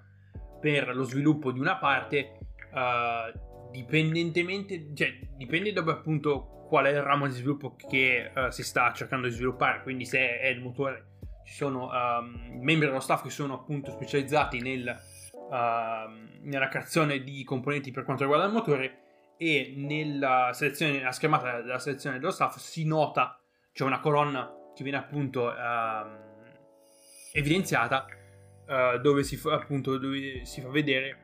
per 0.61 0.95
lo 0.95 1.03
sviluppo 1.03 1.51
di 1.51 1.59
una 1.59 1.77
parte 1.77 2.39
uh, 2.71 3.54
dipendentemente 3.75 4.95
cioè 4.95 5.19
dipende 5.37 5.73
dove 5.73 5.91
appunto 5.91 6.67
qual 6.69 6.87
è 6.87 6.91
il 6.91 7.03
ramo 7.03 7.27
di 7.27 7.33
sviluppo 7.33 7.75
che 7.75 8.31
uh, 8.33 8.51
si 8.51 8.63
sta 8.63 8.93
cercando 8.93 9.27
di 9.27 9.33
sviluppare. 9.33 9.83
Quindi 9.83 10.05
se 10.05 10.39
è 10.39 10.47
il 10.47 10.61
motore 10.61 11.13
ci 11.45 11.55
sono 11.55 11.91
um, 11.91 12.61
membri 12.63 12.87
dello 12.87 13.01
staff 13.01 13.23
che 13.23 13.31
sono 13.31 13.55
appunto 13.55 13.91
specializzati 13.91 14.61
nel, 14.61 14.97
uh, 15.33 16.49
nella 16.49 16.69
creazione 16.69 17.23
di 17.23 17.43
componenti 17.43 17.91
per 17.91 18.05
quanto 18.05 18.23
riguarda 18.23 18.47
il 18.47 18.53
motore 18.53 18.99
e 19.37 19.75
nella 19.77 20.51
selezione, 20.53 20.93
nella 20.93 21.13
schermata 21.13 21.61
della 21.61 21.81
selezione 21.81 22.19
dello 22.19 22.31
staff 22.31 22.57
si 22.57 22.87
nota, 22.87 23.39
c'è 23.73 23.85
una 23.85 23.99
colonna 23.99 24.53
che 24.75 24.85
viene 24.85 24.99
appunto 24.99 25.49
uh, 25.49 26.07
evidenziata 27.33 28.07
uh, 28.67 28.99
dove, 29.01 29.25
si 29.25 29.37
fa, 29.37 29.55
appunto, 29.55 29.99
dove 29.99 30.45
si 30.45 30.61
fa 30.61 30.69
vedere 30.69 31.19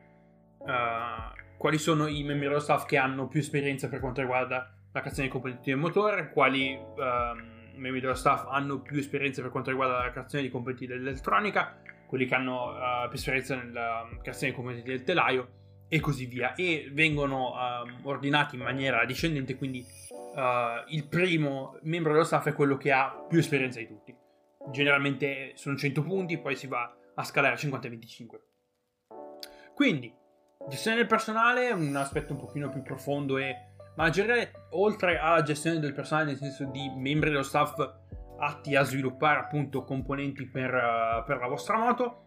uh, 0.59 1.40
quali 1.61 1.77
sono 1.77 2.07
i 2.07 2.23
membri 2.23 2.47
dello 2.47 2.59
staff 2.59 2.87
che 2.87 2.97
hanno 2.97 3.27
più 3.27 3.39
esperienza 3.39 3.87
per 3.87 3.99
quanto 3.99 4.19
riguarda 4.19 4.73
la 4.91 4.99
creazione 4.99 5.27
di 5.27 5.31
componenti 5.31 5.69
del 5.69 5.77
motore, 5.77 6.31
quali 6.31 6.75
um, 6.75 7.75
membri 7.75 8.01
dello 8.01 8.15
staff 8.15 8.47
hanno 8.49 8.79
più 8.79 8.97
esperienza 8.97 9.43
per 9.43 9.51
quanto 9.51 9.69
riguarda 9.69 9.99
la 9.99 10.09
creazione 10.09 10.43
di 10.43 10.49
componenti 10.49 10.87
dell'elettronica, 10.87 11.79
quelli 12.07 12.25
che 12.25 12.33
hanno 12.33 12.71
uh, 12.71 13.07
più 13.09 13.19
esperienza 13.19 13.53
nella 13.53 14.09
creazione 14.23 14.53
di 14.53 14.57
componenti 14.57 14.89
del 14.89 15.03
telaio 15.03 15.49
e 15.87 15.99
così 15.99 16.25
via. 16.25 16.55
E 16.55 16.89
vengono 16.91 17.51
uh, 17.51 18.07
ordinati 18.07 18.55
in 18.55 18.63
maniera 18.63 19.05
discendente, 19.05 19.55
quindi 19.55 19.85
uh, 20.09 20.83
il 20.87 21.05
primo 21.07 21.77
membro 21.83 22.11
dello 22.11 22.23
staff 22.23 22.47
è 22.47 22.53
quello 22.53 22.75
che 22.75 22.91
ha 22.91 23.23
più 23.29 23.37
esperienza 23.37 23.77
di 23.77 23.85
tutti. 23.85 24.15
Generalmente 24.71 25.51
sono 25.53 25.77
100 25.77 26.01
punti, 26.01 26.39
poi 26.39 26.55
si 26.55 26.65
va 26.65 26.91
a 27.13 27.23
scalare 27.23 27.53
a 27.53 27.57
50 27.57 27.85
e 27.85 27.89
25. 27.91 28.41
Quindi, 29.75 30.19
gestione 30.69 30.97
del 30.97 31.07
personale, 31.07 31.71
un 31.71 31.95
aspetto 31.95 32.33
un 32.33 32.39
pochino 32.39 32.69
più 32.69 32.81
profondo 32.81 33.37
e 33.37 33.69
ma 33.95 34.07
in 34.07 34.13
generale, 34.13 34.51
oltre 34.71 35.19
alla 35.19 35.43
gestione 35.43 35.79
del 35.79 35.93
personale, 35.93 36.25
nel 36.25 36.37
senso 36.37 36.65
di 36.65 36.89
membri 36.95 37.29
dello 37.29 37.43
staff 37.43 37.75
atti 38.39 38.75
a 38.75 38.83
sviluppare 38.83 39.39
appunto 39.39 39.83
componenti 39.83 40.47
per, 40.47 40.73
uh, 40.73 41.23
per 41.25 41.37
la 41.39 41.47
vostra 41.47 41.77
moto, 41.77 42.23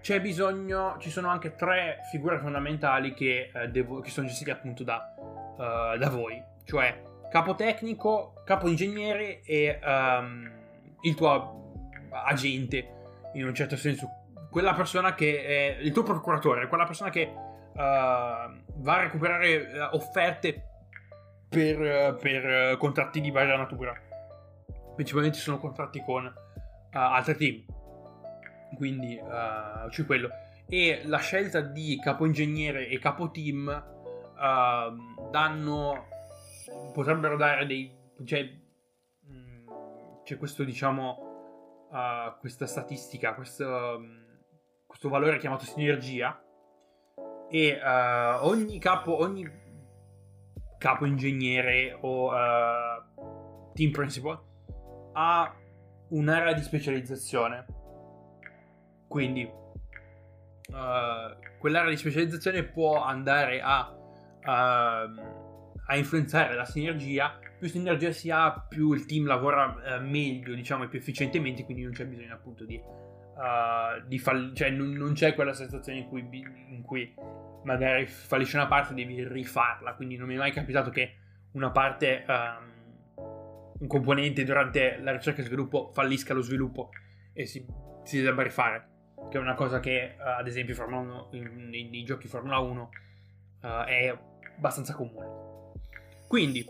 c'è 0.00 0.20
bisogno, 0.20 0.96
ci 0.98 1.10
sono 1.10 1.28
anche 1.28 1.54
tre 1.54 1.98
figure 2.10 2.38
fondamentali 2.38 3.12
che, 3.14 3.50
uh, 3.52 3.70
devo, 3.70 4.00
che 4.00 4.10
sono 4.10 4.26
gestite 4.26 4.50
appunto 4.50 4.82
da, 4.84 5.14
uh, 5.16 5.98
da, 5.98 6.08
voi, 6.08 6.42
cioè 6.64 7.02
capo 7.30 7.54
tecnico, 7.54 8.42
capo 8.44 8.68
ingegnere 8.68 9.42
e 9.42 9.78
um, 9.84 10.50
il 11.02 11.14
tuo 11.14 11.72
agente, 12.10 12.88
in 13.34 13.44
un 13.44 13.54
certo 13.54 13.76
senso, 13.76 14.08
quella 14.50 14.74
persona 14.74 15.14
che 15.14 15.44
è 15.44 15.78
il 15.80 15.92
tuo 15.92 16.02
procuratore, 16.02 16.68
quella 16.68 16.84
persona 16.84 17.10
che 17.10 17.32
uh, 17.32 17.78
va 17.78 18.94
a 18.94 19.02
recuperare 19.02 19.56
uh, 19.56 19.96
offerte 19.96 20.62
per, 21.48 21.78
uh, 21.78 22.16
per 22.16 22.76
contratti 22.78 23.20
di 23.20 23.30
varia 23.30 23.56
natura. 23.56 23.94
Principalmente 24.94 25.38
sono 25.38 25.58
contratti 25.58 26.02
con 26.02 26.32
altri 26.90 27.36
team. 27.36 27.64
Quindi 28.74 29.16
c'è 29.16 30.04
quello. 30.04 30.28
E 30.68 31.02
la 31.04 31.18
scelta 31.18 31.60
di 31.60 31.98
capo 32.02 32.26
ingegnere 32.26 32.88
e 32.88 32.98
capo 32.98 33.30
team 33.30 33.66
danno. 35.30 36.06
potrebbero 36.92 37.36
dare 37.36 37.64
dei. 37.64 37.96
Cioè, 38.24 38.50
mm, 39.30 39.68
c'è 40.24 40.36
questo, 40.36 40.64
diciamo. 40.64 41.86
questa 42.40 42.66
statistica, 42.66 43.34
questo, 43.34 44.00
questo 44.88 45.10
valore 45.10 45.36
chiamato 45.36 45.66
sinergia 45.66 46.42
e 47.50 47.78
uh, 47.80 48.46
ogni 48.46 48.78
capo, 48.78 49.20
ogni 49.20 49.46
capo 50.78 51.04
ingegnere 51.04 51.94
o 52.00 52.32
uh, 52.32 53.72
team 53.74 53.90
principal 53.90 54.40
ha 55.12 55.54
un'area 56.08 56.54
di 56.54 56.62
specializzazione. 56.62 57.66
Quindi 59.06 59.44
uh, 59.44 59.52
quell'area 61.58 61.90
di 61.90 61.98
specializzazione 61.98 62.64
può 62.64 63.02
andare 63.02 63.60
a, 63.60 63.94
a 64.42 65.96
influenzare 65.96 66.54
la 66.54 66.64
sinergia. 66.64 67.38
Più 67.58 67.68
sinergia 67.68 68.10
si 68.12 68.30
ha, 68.30 68.64
più 68.66 68.94
il 68.94 69.04
team 69.04 69.26
lavora 69.26 69.98
meglio, 70.00 70.54
diciamo, 70.54 70.84
e 70.84 70.88
più 70.88 70.98
efficientemente, 70.98 71.64
quindi 71.64 71.82
non 71.82 71.92
c'è 71.92 72.06
bisogno 72.06 72.32
appunto 72.32 72.64
di 72.64 72.80
uh, 73.38 74.06
di 74.06 74.18
fall- 74.18 74.54
cioè 74.54 74.70
non, 74.70 74.90
non, 74.90 75.12
c'è 75.12 75.34
quella 75.34 75.52
sensazione 75.52 76.00
in 76.00 76.08
cui, 76.08 76.26
in 76.70 76.82
cui 76.82 77.14
magari 77.64 78.06
fallisce 78.06 78.56
una 78.56 78.66
parte 78.66 78.92
e 78.92 78.96
devi 78.96 79.26
rifarla. 79.26 79.94
Quindi 79.94 80.16
non 80.16 80.26
mi 80.26 80.34
è 80.34 80.38
mai 80.38 80.52
capitato 80.52 80.90
che 80.90 81.14
una 81.52 81.70
parte, 81.70 82.24
um, 82.26 82.76
un 83.78 83.86
componente 83.86 84.44
durante 84.44 84.98
la 85.00 85.12
ricerca 85.12 85.40
e 85.40 85.44
sviluppo 85.44 85.90
fallisca 85.92 86.34
lo 86.34 86.42
sviluppo 86.42 86.90
e 87.32 87.46
si, 87.46 87.64
si 88.02 88.20
debba 88.20 88.42
rifare. 88.42 88.96
Che 89.30 89.36
è 89.36 89.40
una 89.40 89.54
cosa 89.54 89.80
che, 89.80 90.16
uh, 90.18 90.38
ad 90.38 90.46
esempio, 90.46 90.74
Formula 90.74 91.00
1, 91.00 91.28
nei, 91.32 91.88
nei, 91.88 92.04
giochi 92.04 92.28
Formula 92.28 92.58
1 92.58 92.90
uh, 93.62 93.66
è 93.84 94.18
abbastanza 94.56 94.94
comune. 94.94 95.46
Quindi, 96.26 96.64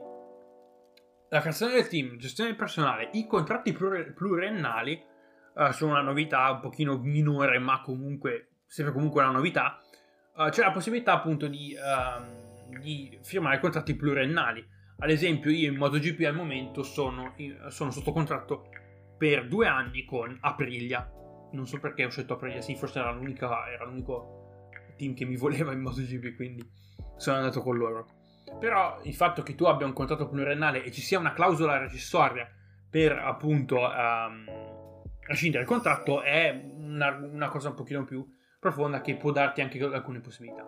la 1.30 1.40
creazione 1.40 1.74
del 1.74 1.88
team, 1.88 2.16
gestione 2.16 2.50
del 2.50 2.58
personale, 2.58 3.10
i 3.12 3.26
contratti 3.26 3.72
plur- 3.72 4.12
pluriennali 4.12 5.04
uh, 5.58 5.84
una 5.84 6.00
novità 6.00 6.50
un 6.50 6.60
pochino 6.60 6.98
minore, 6.98 7.58
ma 7.58 7.80
comunque 7.80 8.60
sempre 8.66 8.92
comunque 8.92 9.22
una 9.22 9.32
novità. 9.32 9.80
Uh, 10.34 10.50
c'è 10.50 10.62
la 10.62 10.70
possibilità 10.70 11.14
appunto 11.14 11.48
di, 11.48 11.74
uh, 11.74 12.78
di, 12.78 13.18
firmare 13.22 13.58
contratti 13.58 13.96
pluriennali. 13.96 14.66
Ad 15.00 15.10
esempio, 15.10 15.50
io 15.50 15.70
in 15.70 15.76
MotoGP 15.76 16.24
al 16.24 16.34
momento 16.34 16.82
sono, 16.82 17.34
sono 17.68 17.90
sotto 17.90 18.12
contratto 18.12 18.68
per 19.16 19.46
due 19.48 19.66
anni 19.66 20.04
con 20.04 20.36
Aprilia. 20.40 21.10
Non 21.52 21.66
so 21.66 21.78
perché 21.78 22.04
ho 22.04 22.10
scelto 22.10 22.34
Aprilia, 22.34 22.60
sì, 22.60 22.76
forse 22.76 22.98
era, 22.98 23.10
era 23.68 23.84
l'unico 23.84 24.66
team 24.96 25.14
che 25.14 25.24
mi 25.24 25.36
voleva 25.36 25.72
in 25.72 25.80
MotoGP, 25.80 26.34
quindi 26.34 26.68
sono 27.16 27.36
andato 27.38 27.62
con 27.62 27.76
loro. 27.76 28.06
Però 28.58 29.00
il 29.02 29.14
fatto 29.14 29.42
che 29.42 29.54
tu 29.54 29.64
abbia 29.64 29.86
un 29.86 29.92
contratto 29.92 30.28
pluriennale 30.28 30.82
e 30.82 30.90
ci 30.90 31.00
sia 31.00 31.18
una 31.18 31.32
clausola 31.32 31.78
recessoria 31.78 32.48
per 32.90 33.12
appunto 33.12 33.76
um, 33.76 34.77
rescindere 35.28 35.62
il 35.62 35.68
contratto 35.68 36.22
è 36.22 36.50
una, 36.76 37.10
una, 37.10 37.48
cosa 37.48 37.68
un 37.68 37.74
pochino 37.74 38.04
più 38.04 38.26
profonda 38.58 39.00
che 39.00 39.14
può 39.16 39.30
darti 39.30 39.60
anche 39.60 39.80
alcune 39.84 40.20
possibilità. 40.20 40.62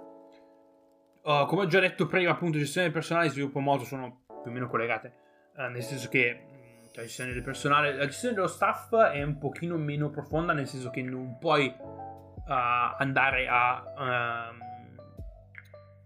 Uh, 1.23 1.47
come 1.47 1.63
ho 1.63 1.67
già 1.67 1.81
detto 1.81 2.07
prima, 2.07 2.31
appunto, 2.31 2.59
gestione 2.59 2.91
personale 2.91 3.27
e 3.27 3.31
sviluppo 3.31 3.59
moto 3.61 3.85
sono 3.85 4.25
più 4.27 4.51
o 4.51 4.53
meno 4.53 4.69
collegate, 4.69 5.15
uh, 5.57 5.71
nel 5.71 5.83
senso 5.83 6.09
che 6.09 6.47
la 6.95 7.03
gestione 7.03 7.33
del 7.33 7.43
personale, 7.43 7.95
la 7.95 8.07
gestione 8.07 8.35
dello 8.35 8.47
staff 8.47 8.95
è 8.95 9.23
un 9.23 9.39
pochino 9.39 9.77
meno 9.77 10.11
profonda, 10.11 10.53
nel 10.53 10.67
senso 10.67 10.91
che 10.91 11.03
non 11.03 11.39
puoi 11.39 11.67
uh, 11.67 12.43
andare 12.47 13.49
a 13.49 13.85
um, 13.97 14.69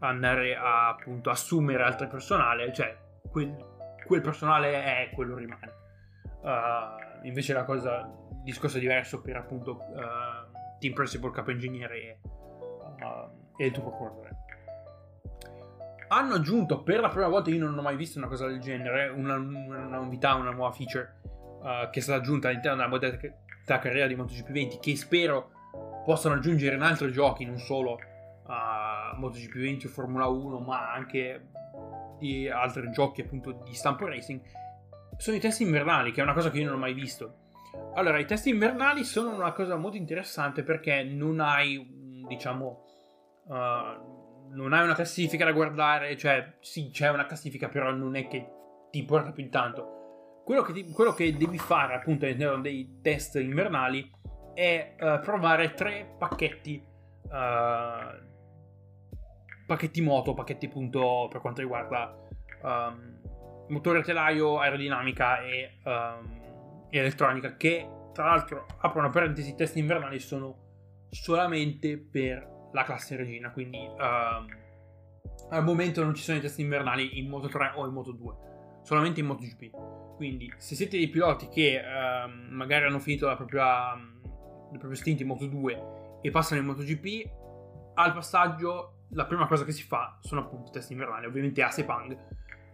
andare 0.01 0.55
a 0.55 0.89
appunto 0.89 1.31
assumere 1.31 1.83
altro 1.83 2.07
personale, 2.09 2.73
cioè 2.75 2.95
quel, 3.31 3.57
quel 4.07 4.21
personale 4.21 4.85
è 4.85 5.11
quello 5.15 5.37
rimane. 5.37 5.83
Invece 7.23 7.55
la 7.55 7.65
cosa 7.65 8.07
discorso 8.45 8.79
diverso 8.79 9.21
per 9.21 9.37
appunto 9.37 9.73
uh, 9.73 10.79
team 10.79 10.93
principal, 10.93 11.33
capo 11.33 11.51
ingegnere 11.51 11.97
e, 11.97 12.19
uh, 12.23 13.57
e 13.57 13.67
il 13.67 13.73
tuo 13.73 13.83
procuratore. 13.83 14.43
Hanno 16.09 16.35
aggiunto 16.35 16.83
per 16.83 17.01
la 17.01 17.09
prima 17.09 17.29
volta, 17.29 17.51
io 17.51 17.65
non 17.65 17.77
ho 17.77 17.83
mai 17.83 17.97
visto 17.97 18.19
una 18.19 18.29
cosa 18.29 18.47
del 18.47 18.61
genere, 18.61 19.09
una, 19.09 19.37
una 19.37 19.87
novità, 19.87 20.35
una 20.35 20.51
nuova 20.51 20.73
feature 20.73 21.21
uh, 21.23 21.91
che 21.91 21.99
è 21.99 22.03
stata 22.03 22.19
aggiunta 22.19 22.49
all'interno 22.49 22.77
della 22.77 22.89
modalità 22.89 23.79
carriera 23.79 24.07
di 24.07 24.15
MotoGP 24.15 24.51
20 24.51 24.79
che 24.79 24.97
spero 24.97 25.51
possano 26.05 26.35
aggiungere 26.35 26.77
in 26.77 26.83
altri 26.83 27.11
giochi, 27.11 27.47
non 27.47 27.59
solo 27.59 27.99
a 28.47 29.15
MotoGP 29.17 29.55
20 29.57 29.87
o 29.87 29.89
Formula 29.89 30.27
1, 30.27 30.59
ma 30.61 30.93
anche 30.93 31.49
di 32.19 32.49
altri 32.49 32.91
giochi 32.91 33.23
appunto 33.23 33.63
di 33.65 33.75
stampo 33.75 34.07
racing 34.07 34.41
sono 35.17 35.37
i 35.37 35.41
test 35.41 35.61
invernali, 35.61 36.13
che 36.13 36.21
è 36.21 36.23
una 36.23 36.33
cosa 36.33 36.51
che 36.51 36.59
io 36.59 36.67
non 36.67 36.75
ho 36.75 36.79
mai 36.79 36.93
visto. 36.93 37.44
Allora, 37.95 38.19
i 38.19 38.25
test 38.25 38.47
invernali 38.47 39.05
sono 39.05 39.35
una 39.35 39.53
cosa 39.53 39.77
molto 39.77 39.97
interessante 39.97 40.63
perché 40.63 41.03
non 41.05 41.41
hai, 41.41 42.25
diciamo, 42.27 42.85
uh, 43.45 43.53
non 44.51 44.73
hai 44.73 44.85
una 44.85 44.95
classifica 44.95 45.45
da 45.45 45.53
guardare, 45.53 46.17
cioè 46.17 46.57
sì, 46.61 46.91
c'è 46.91 47.11
una 47.11 47.27
classifica, 47.27 47.69
però 47.69 47.93
non 47.93 48.17
è 48.17 48.27
che 48.27 48.49
ti 48.91 49.05
porta 49.05 49.31
più 49.31 49.45
in 49.45 49.51
tanto. 49.51 50.43
Quello 50.45 50.63
che, 50.63 50.85
quello 50.93 51.13
che 51.13 51.37
devi 51.37 51.59
fare 51.59 51.95
appunto 51.95 52.25
all'interno 52.25 52.61
dei 52.61 52.99
test 53.01 53.37
invernali 53.37 54.11
è 54.55 54.97
uh, 54.99 55.21
provare 55.21 55.75
tre 55.75 56.15
pacchetti, 56.19 56.85
uh, 57.23 58.23
pacchetti 59.67 60.01
moto, 60.01 60.35
pacchetti 60.35 60.67
appunto 60.67 61.29
per 61.31 61.41
quanto 61.41 61.61
riguarda 61.61 62.15
um, 62.63 63.21
motore 63.69 64.03
telaio, 64.03 64.59
aerodinamica 64.59 65.43
e, 65.43 65.79
um, 65.85 66.43
e 66.91 66.99
elettronica 66.99 67.57
che 67.57 67.89
tra 68.15 68.27
l'altro 68.27 68.67
apro 68.79 69.01
una 69.01 69.11
parentesi, 69.11 69.51
i 69.51 69.55
test 69.55 69.77
invernali 69.77 70.21
sono 70.21 70.63
solamente 71.11 71.99
per 71.99 72.69
la 72.73 72.85
classe 72.85 73.17
regina, 73.17 73.51
quindi 73.51 73.79
um, 73.79 74.47
al 75.51 75.65
momento 75.65 76.03
non 76.03 76.15
ci 76.15 76.23
sono 76.23 76.39
i 76.39 76.41
test 76.41 76.59
invernali 76.61 77.19
in 77.19 77.29
Moto 77.29 77.49
3 77.49 77.73
o 77.75 77.87
in 77.87 77.93
Moto 77.93 78.13
2, 78.13 78.35
solamente 78.83 79.21
in 79.21 79.27
MotoGP. 79.27 80.17
Quindi 80.17 80.53
se 80.59 80.77
siete 80.77 80.97
dei 80.97 81.09
piloti 81.09 81.49
che 81.49 81.81
um, 81.83 82.49
magari 82.51 82.87
hanno 82.87 83.01
finito 83.01 83.27
la 83.27 83.37
propria, 83.37 83.95
il 83.95 84.79
proprio 84.79 84.95
stint 84.95 85.21
in 85.21 85.27
Moto 85.27 85.47
2 85.47 86.21
e 86.23 86.31
passano 86.31 86.61
in 86.61 86.67
MotoGP, 86.67 87.31
al 87.95 88.13
passaggio 88.13 89.07
la 89.11 89.27
prima 89.27 89.47
cosa 89.47 89.65
che 89.65 89.73
si 89.73 89.83
fa 89.83 90.19
sono 90.21 90.43
appunto 90.43 90.71
i 90.71 90.73
test 90.73 90.91
invernali, 90.91 91.27
ovviamente 91.27 91.63
a 91.63 91.71
Sepang, 91.71 92.17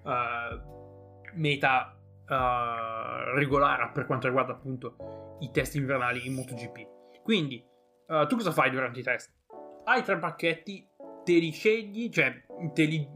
uh, 0.02 1.33
meta 1.35 2.00
uh, 2.30 3.34
regolare 3.34 3.90
per 3.92 4.06
quanto 4.06 4.28
riguarda 4.28 4.52
appunto 4.52 5.37
i 5.40 5.50
test 5.50 5.75
invernali 5.75 6.26
in 6.26 6.34
MotoGP. 6.34 7.22
Quindi, 7.22 7.62
uh, 8.06 8.26
tu 8.26 8.37
cosa 8.37 8.52
fai 8.52 8.70
durante 8.70 9.00
i 9.00 9.02
test? 9.02 9.32
Hai 9.84 10.02
tre 10.02 10.18
pacchetti, 10.18 10.87
te 11.25 11.32
li 11.32 11.50
scegli, 11.50 12.08
cioè 12.10 12.32
te 12.72 12.84
li, 12.84 13.06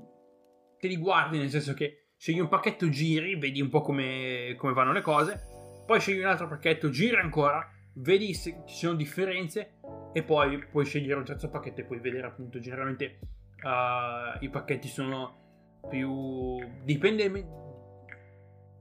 te 0.78 0.88
li 0.88 0.96
guardi 0.96 1.38
nel 1.38 1.50
senso 1.50 1.74
che 1.74 2.08
scegli 2.16 2.40
un 2.40 2.48
pacchetto, 2.48 2.88
giri, 2.88 3.36
vedi 3.36 3.60
un 3.60 3.68
po' 3.68 3.80
come, 3.80 4.54
come 4.56 4.72
vanno 4.72 4.92
le 4.92 5.02
cose, 5.02 5.40
poi 5.86 6.00
scegli 6.00 6.20
un 6.20 6.26
altro 6.26 6.48
pacchetto, 6.48 6.90
giri 6.90 7.16
ancora, 7.16 7.66
vedi 7.94 8.34
se 8.34 8.62
ci 8.66 8.76
sono 8.76 8.94
differenze 8.94 9.78
e 10.12 10.22
poi 10.22 10.64
puoi 10.66 10.84
scegliere 10.84 11.18
un 11.18 11.24
terzo 11.24 11.50
pacchetto 11.50 11.80
e 11.80 11.84
puoi 11.84 12.00
vedere 12.00 12.26
appunto 12.26 12.58
generalmente 12.58 13.18
uh, 13.62 14.42
i 14.42 14.48
pacchetti 14.48 14.88
sono 14.88 15.42
più 15.88 16.56
dipende 16.82 17.28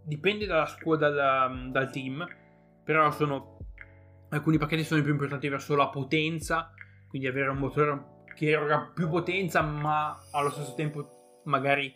dipende 0.03 0.45
dalla 0.45 0.65
squadra, 0.65 1.09
dal, 1.09 1.71
dal 1.71 1.91
team, 1.91 2.25
però 2.83 3.09
sono 3.11 3.57
alcuni 4.29 4.57
pacchetti 4.57 4.83
sono 4.83 5.01
più 5.01 5.11
importanti 5.11 5.47
verso 5.47 5.75
la 5.75 5.89
potenza, 5.89 6.71
quindi 7.07 7.27
avere 7.27 7.49
un 7.49 7.57
motore 7.57 8.23
che 8.35 8.49
eroga 8.49 8.91
più 8.93 9.07
potenza, 9.07 9.61
ma 9.61 10.15
allo 10.31 10.49
stesso 10.49 10.73
tempo 10.73 11.41
magari 11.45 11.93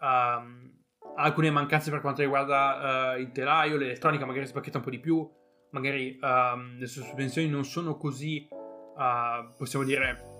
um, 0.00 0.70
alcune 1.16 1.50
mancanze 1.50 1.90
per 1.90 2.00
quanto 2.00 2.22
riguarda 2.22 3.14
uh, 3.14 3.18
il 3.18 3.32
telaio, 3.32 3.76
l'elettronica 3.76 4.24
magari 4.24 4.46
si 4.46 4.52
pacchetta 4.52 4.78
un 4.78 4.84
po' 4.84 4.90
di 4.90 5.00
più, 5.00 5.28
magari 5.70 6.18
um, 6.20 6.78
le 6.78 6.86
sospensioni 6.86 7.48
non 7.48 7.64
sono 7.64 7.96
così, 7.96 8.46
uh, 8.50 9.52
possiamo 9.56 9.84
dire, 9.84 10.30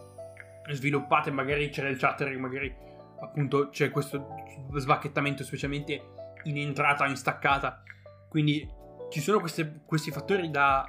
sviluppate, 0.71 1.31
magari 1.33 1.69
c'è 1.71 1.89
il 1.89 1.99
chartering, 1.99 2.39
magari 2.39 2.73
appunto 3.21 3.69
c'è 3.69 3.91
questo 3.91 4.29
sbacchettamento 4.75 5.45
specialmente 5.45 6.22
in 6.45 6.59
entrata 6.59 7.07
in 7.07 7.17
staccata. 7.17 7.83
Quindi 8.29 8.69
ci 9.11 9.21
sono 9.21 9.41
queste, 9.41 9.83
questi 9.85 10.11
fattori 10.11 10.51
da, 10.51 10.87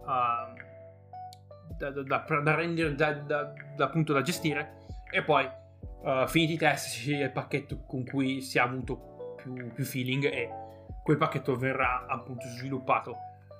uh, 0.00 0.54
da, 1.78 1.90
da, 1.90 2.24
da, 2.42 2.54
rendere, 2.54 2.94
da, 2.94 3.52
appunto 3.78 4.12
da 4.12 4.22
gestire. 4.22 4.80
E 5.10 5.22
poi, 5.22 5.48
uh, 6.02 6.26
finiti 6.26 6.54
i 6.54 6.58
test, 6.58 6.88
si 6.88 7.00
sceglie 7.00 7.24
il 7.24 7.32
pacchetto 7.32 7.84
con 7.86 8.04
cui 8.04 8.40
si 8.40 8.58
è 8.58 8.60
avuto 8.60 9.34
più, 9.36 9.72
più 9.72 9.84
feeling 9.84 10.24
e 10.24 10.50
quel 11.02 11.16
pacchetto 11.16 11.56
verrà 11.56 12.06
appunto 12.06 12.46
sviluppato 12.46 13.16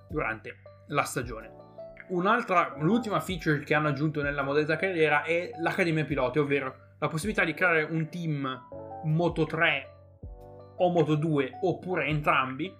durante 0.09 0.63
la 0.89 1.03
stagione. 1.03 1.61
Un'altra, 2.09 2.75
l'ultima 2.79 3.21
feature 3.21 3.61
che 3.61 3.75
hanno 3.75 3.89
aggiunto 3.89 4.23
nella 4.23 4.43
modalità 4.43 4.77
carriera 4.77 5.23
è 5.23 5.51
l'Accademia 5.59 6.05
Piloti, 6.05 6.39
ovvero 6.39 6.91
la 6.99 7.09
possibilità 7.09 7.45
di 7.45 7.55
creare 7.55 7.83
un 7.85 8.09
team 8.09 8.69
Moto 9.05 9.45
3 9.45 9.92
o 10.77 10.91
Moto 10.91 11.15
2 11.15 11.59
oppure 11.63 12.07
entrambi 12.07 12.73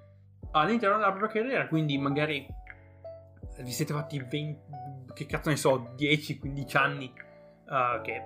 all'interno 0.53 0.99
della 0.99 1.13
propria 1.13 1.43
carriera. 1.43 1.67
Quindi 1.69 1.99
magari 1.99 2.47
vi 3.59 3.71
siete 3.71 3.93
fatti 3.93 4.19
20, 4.19 4.61
che 5.15 5.27
cazzo 5.27 5.51
ne 5.51 5.57
so, 5.57 5.95
10-15 5.97 6.77
anni 6.77 7.13
uh, 7.67 8.01
che 8.03 8.23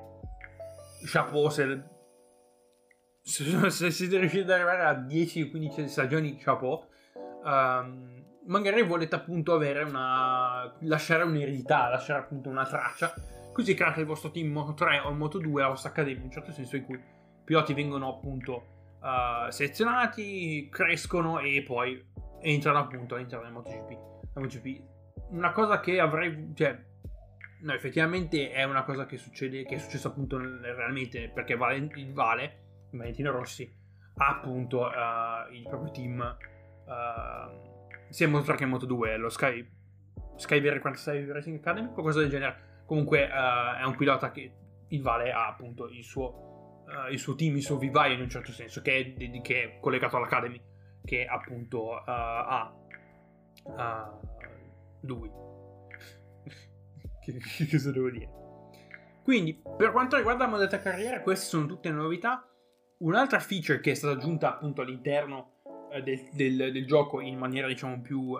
chapeau 1.04 1.48
se, 1.48 1.82
se, 3.20 3.70
se, 3.70 3.90
siete 3.90 4.18
riusciti 4.18 4.42
ad 4.42 4.50
arrivare 4.50 4.84
a 4.84 4.92
10-15 4.92 5.86
stagioni 5.86 6.36
chapeau. 6.36 6.84
Um, 7.44 8.24
magari 8.46 8.82
volete 8.82 9.14
appunto 9.14 9.54
avere 9.54 9.82
una 9.82 10.72
lasciare 10.80 11.24
un'eredità, 11.24 11.88
lasciare 11.88 12.20
appunto 12.20 12.48
una 12.48 12.64
traccia. 12.64 13.12
Così 13.52 13.74
create 13.74 14.00
il 14.00 14.06
vostro 14.06 14.30
team 14.30 14.48
Moto 14.48 14.74
3 14.74 15.00
o 15.00 15.12
Moto 15.12 15.38
2, 15.38 15.62
la 15.62 15.68
vostra 15.68 15.90
accademia, 15.90 16.18
in 16.18 16.26
un 16.26 16.30
certo 16.30 16.52
senso 16.52 16.76
in 16.76 16.84
cui 16.84 16.96
i 16.96 17.02
piloti 17.44 17.72
vengono 17.72 18.08
appunto 18.08 18.74
uh, 19.06 19.50
selezionati, 19.50 20.68
crescono 20.70 21.38
e 21.38 21.62
poi 21.62 22.04
entrano 22.40 22.78
appunto 22.78 23.14
all'interno 23.14 23.44
del 23.44 23.52
MotoGP. 23.52 24.34
MotoGP. 24.34 24.82
Una 25.30 25.52
cosa 25.52 25.80
che 25.80 26.00
avrei, 26.00 26.52
cioè, 26.54 26.78
no, 27.60 27.72
effettivamente 27.72 28.50
è 28.50 28.64
una 28.64 28.82
cosa 28.82 29.06
che 29.06 29.16
succede, 29.16 29.64
che 29.64 29.76
è 29.76 29.78
successo 29.78 30.08
appunto 30.08 30.38
realmente 30.38 31.30
perché 31.32 31.56
Vale, 31.56 31.76
il 31.76 32.12
Vale, 32.12 32.64
Valentino 32.90 33.30
Rossi, 33.30 33.72
ha 34.18 34.28
appunto 34.28 34.82
uh, 34.82 35.52
il 35.52 35.62
proprio 35.68 35.90
team 35.90 36.36
uh, 36.86 38.08
sia 38.08 38.26
in 38.26 38.32
Moto3 38.32 38.56
che 38.56 38.64
in 38.64 38.70
Moto2, 38.70 39.16
lo 39.18 39.28
Sky, 39.28 39.68
Sky 40.36 40.60
46 40.60 41.32
Racing 41.32 41.58
Academy, 41.58 41.92
qualcosa 41.92 42.20
del 42.20 42.30
genere. 42.30 42.64
Comunque 42.86 43.24
uh, 43.24 43.80
è 43.80 43.84
un 43.84 43.96
pilota 43.96 44.30
che 44.30 44.52
il 44.88 45.02
Vale 45.02 45.32
ha 45.32 45.48
appunto 45.48 45.88
il 45.88 46.04
suo 46.04 46.46
uh, 46.86 47.10
il 47.10 47.18
suo 47.18 47.34
team, 47.34 47.56
il 47.56 47.62
suo 47.62 47.78
vivaio 47.78 48.14
in 48.14 48.20
un 48.20 48.30
certo 48.30 48.52
senso, 48.52 48.82
che 48.82 49.16
è, 49.16 49.40
che 49.40 49.62
è 49.62 49.80
collegato 49.80 50.16
all'Academy, 50.16 50.60
che 51.04 51.26
appunto 51.26 51.90
uh, 51.90 52.02
ha 52.04 52.74
lui. 55.00 55.30
che, 57.20 57.38
che 57.38 57.68
cosa 57.70 57.90
devo 57.90 58.10
dire? 58.10 58.30
Quindi, 59.22 59.60
per 59.76 59.90
quanto 59.90 60.16
riguarda 60.16 60.44
la 60.44 60.50
modalità 60.50 60.78
carriera, 60.78 61.20
queste 61.20 61.46
sono 61.46 61.66
tutte 61.66 61.90
novità. 61.90 62.48
Un'altra 62.98 63.40
feature 63.40 63.80
che 63.80 63.90
è 63.90 63.94
stata 63.94 64.14
aggiunta 64.14 64.54
appunto 64.54 64.82
all'interno 64.82 65.60
uh, 65.64 66.00
del, 66.00 66.28
del, 66.32 66.72
del, 66.72 66.86
gioco 66.86 67.20
in 67.20 67.36
maniera 67.36 67.66
diciamo 67.66 68.00
più, 68.00 68.20
uh, 68.20 68.38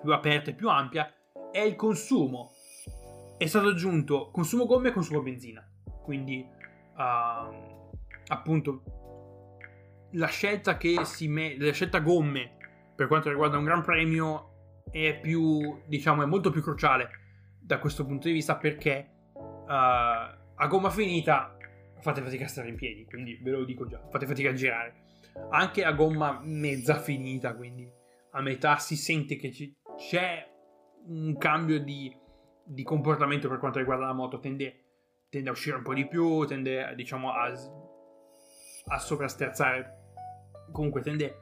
più 0.00 0.12
aperta 0.12 0.50
e 0.50 0.54
più 0.54 0.68
ampia 0.68 1.12
è 1.52 1.60
il 1.60 1.76
consumo. 1.76 2.50
È 3.38 3.46
stato 3.46 3.68
aggiunto 3.68 4.30
consumo 4.30 4.66
gomme 4.66 4.88
e 4.88 4.92
consumo 4.92 5.22
benzina. 5.22 5.65
Quindi, 6.06 6.48
uh, 6.96 7.82
appunto, 8.28 8.82
la 10.12 10.28
scelta 10.28 10.76
che 10.76 11.04
si 11.04 11.26
mette, 11.26 11.64
la 11.64 11.72
scelta 11.72 11.98
gomme 11.98 12.56
per 12.94 13.08
quanto 13.08 13.28
riguarda 13.28 13.58
un 13.58 13.64
Gran 13.64 13.82
Premio 13.82 14.84
è 14.92 15.18
più, 15.20 15.82
diciamo, 15.84 16.22
è 16.22 16.26
molto 16.26 16.50
più 16.50 16.62
cruciale 16.62 17.10
da 17.60 17.80
questo 17.80 18.06
punto 18.06 18.28
di 18.28 18.34
vista 18.34 18.54
perché 18.54 19.10
uh, 19.34 19.66
a 19.66 20.66
gomma 20.68 20.90
finita 20.90 21.56
fate 21.98 22.22
fatica 22.22 22.44
a 22.44 22.48
stare 22.48 22.68
in 22.68 22.76
piedi, 22.76 23.04
quindi 23.04 23.40
ve 23.42 23.50
lo 23.50 23.64
dico 23.64 23.84
già, 23.84 24.00
fate 24.08 24.26
fatica 24.26 24.50
a 24.50 24.54
girare. 24.54 24.94
Anche 25.50 25.82
a 25.82 25.90
gomma 25.90 26.40
mezza 26.44 27.00
finita, 27.00 27.56
quindi 27.56 27.90
a 28.30 28.40
metà 28.40 28.76
si 28.76 28.94
sente 28.94 29.34
che 29.34 29.52
c'è 29.96 30.48
un 31.08 31.36
cambio 31.36 31.80
di, 31.80 32.16
di 32.64 32.84
comportamento 32.84 33.48
per 33.48 33.58
quanto 33.58 33.80
riguarda 33.80 34.06
la 34.06 34.12
moto, 34.12 34.38
tende 34.38 34.85
tende 35.28 35.48
a 35.48 35.52
uscire 35.52 35.76
un 35.76 35.82
po' 35.82 35.94
di 35.94 36.06
più, 36.06 36.44
tende 36.46 36.94
diciamo 36.94 37.32
a, 37.32 37.52
a 38.86 38.98
sovrasterzare, 38.98 39.96
comunque 40.72 41.02
tende, 41.02 41.36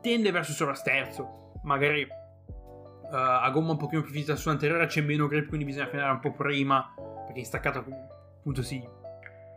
tende 0.00 0.30
verso 0.30 0.52
sovrasterzo, 0.52 1.52
magari 1.64 2.02
uh, 2.02 3.08
a 3.10 3.48
gomma 3.50 3.72
un 3.72 3.76
pochino 3.76 4.02
più 4.02 4.10
finita 4.10 4.36
sull'anteriore 4.36 4.86
c'è 4.86 5.02
meno 5.02 5.26
grip, 5.26 5.48
quindi 5.48 5.66
bisogna 5.66 5.88
frenare 5.88 6.12
un 6.12 6.20
po' 6.20 6.32
prima, 6.32 6.94
perché 7.24 7.40
in 7.40 7.46
staccata 7.46 7.78
appunto 7.80 8.62
si, 8.62 8.82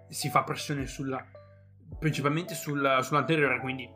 si 0.10 0.30
fa 0.30 0.44
pressione 0.44 0.86
sulla, 0.86 1.26
principalmente 1.98 2.54
sul, 2.54 3.00
sull'anteriore, 3.02 3.60
quindi 3.60 3.90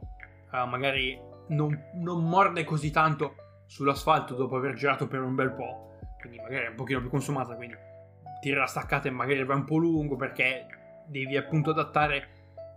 uh, 0.52 0.68
magari 0.68 1.20
non, 1.50 1.92
non 1.96 2.24
morde 2.24 2.64
così 2.64 2.92
tanto 2.92 3.36
sull'asfalto 3.66 4.36
dopo 4.36 4.56
aver 4.56 4.76
girato 4.76 5.08
per 5.08 5.22
un 5.22 5.36
bel 5.36 5.52
po', 5.52 5.98
quindi 6.20 6.40
magari 6.40 6.66
è 6.66 6.70
un 6.70 6.76
pochino 6.76 7.02
più 7.02 7.10
consumata, 7.10 7.56
quindi 7.56 7.76
tiri 8.46 8.60
la 8.60 8.68
staccata 8.68 9.08
e 9.08 9.12
magari 9.12 9.44
va 9.44 9.56
un 9.56 9.64
po' 9.64 9.78
lungo 9.78 10.16
perché 10.16 10.68
devi 11.08 11.36
appunto 11.36 11.72
adattare 11.72 12.28